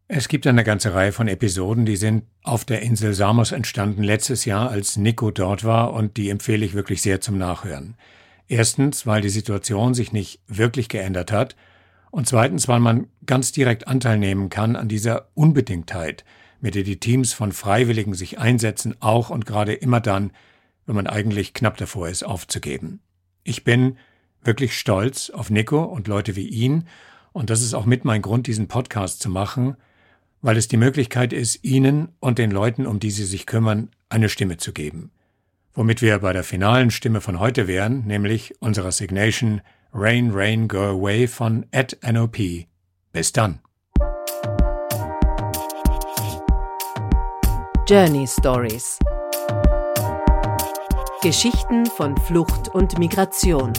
Es 0.09 0.29
gibt 0.29 0.47
eine 0.47 0.63
ganze 0.63 0.95
Reihe 0.95 1.11
von 1.11 1.27
Episoden, 1.27 1.85
die 1.85 1.97
sind 1.97 2.23
auf 2.45 2.65
der 2.65 2.83
Insel 2.83 3.13
Samos 3.13 3.51
entstanden 3.51 4.05
letztes 4.05 4.45
Jahr, 4.45 4.71
als 4.71 4.97
Nico 4.97 5.33
dort 5.33 5.65
war, 5.65 5.93
und 5.93 6.17
die 6.17 6.31
empfehle 6.31 6.65
ich 6.65 6.75
wirklich 6.75 7.03
sehr 7.03 7.21
zum 7.21 7.39
Nachhören. 7.39 7.97
Erstens, 8.47 9.05
weil 9.09 9.21
die 9.21 9.31
Situation 9.31 9.95
sich 9.95 10.13
nicht 10.13 10.41
wirklich 10.47 10.89
geändert 10.89 11.33
hat, 11.33 11.57
und 12.13 12.29
zweitens, 12.29 12.69
weil 12.69 12.79
man 12.79 13.09
ganz 13.27 13.51
direkt 13.51 13.89
Anteil 13.89 14.17
nehmen 14.17 14.49
kann 14.49 14.77
an 14.77 14.89
dieser 14.89 15.27
Unbedingtheit, 15.35 16.25
mit 16.61 16.77
der 16.77 16.85
die 16.85 17.01
Teams 17.01 17.33
von 17.33 17.51
Freiwilligen 17.51 18.15
sich 18.15 18.39
einsetzen, 18.39 18.95
auch 19.01 19.29
und 19.29 19.45
gerade 19.45 19.75
immer 19.75 20.01
dann, 20.01 20.31
wenn 20.87 20.97
man 20.97 21.07
eigentlich 21.07 21.55
knapp 21.55 21.77
davor 21.77 22.09
ist, 22.09 22.23
aufzugeben. 22.23 23.01
Ich 23.45 23.65
bin 23.65 23.99
wirklich 24.43 24.79
stolz 24.79 25.31
auf 25.31 25.51
Nico 25.51 25.83
und 25.83 26.09
Leute 26.09 26.37
wie 26.37 26.49
ihn, 26.49 26.89
und 27.33 27.51
das 27.51 27.61
ist 27.61 27.75
auch 27.75 27.85
mit 27.85 28.07
mein 28.07 28.23
Grund, 28.23 28.47
diesen 28.47 28.67
Podcast 28.67 29.21
zu 29.21 29.29
machen, 29.29 29.77
weil 30.41 30.57
es 30.57 30.69
die 30.69 30.79
Möglichkeit 30.79 31.33
ist, 31.33 31.65
Ihnen 31.65 32.09
und 32.19 32.39
den 32.39 32.51
Leuten, 32.51 32.87
um 32.87 32.99
die 32.99 33.11
Sie 33.11 33.25
sich 33.25 33.47
kümmern, 33.47 33.91
eine 34.09 34.29
Stimme 34.29 34.57
zu 34.57 34.73
geben. 34.73 35.11
Womit 35.75 36.01
wir 36.01 36.19
bei 36.21 36.33
der 36.33 36.45
finalen 36.45 36.91
Stimme 36.91 37.21
von 37.21 37.39
heute 37.39 37.67
wären, 37.67 38.07
nämlich 38.07 38.55
unserer 38.63 38.93
Signation 38.93 39.61
Rain, 39.93 40.31
Rain, 40.33 40.69
Go 40.69 40.79
Away 40.79 41.27
von 41.27 41.67
Ed 41.73 41.99
NOP. 42.03 42.39
Bis 43.13 43.33
dann. 43.33 43.61
Journey 47.87 48.27
Stories 48.27 48.99
Geschichten 51.27 51.87
von 51.87 52.17
Flucht 52.17 52.69
und 52.73 53.01
Migration 53.01 53.73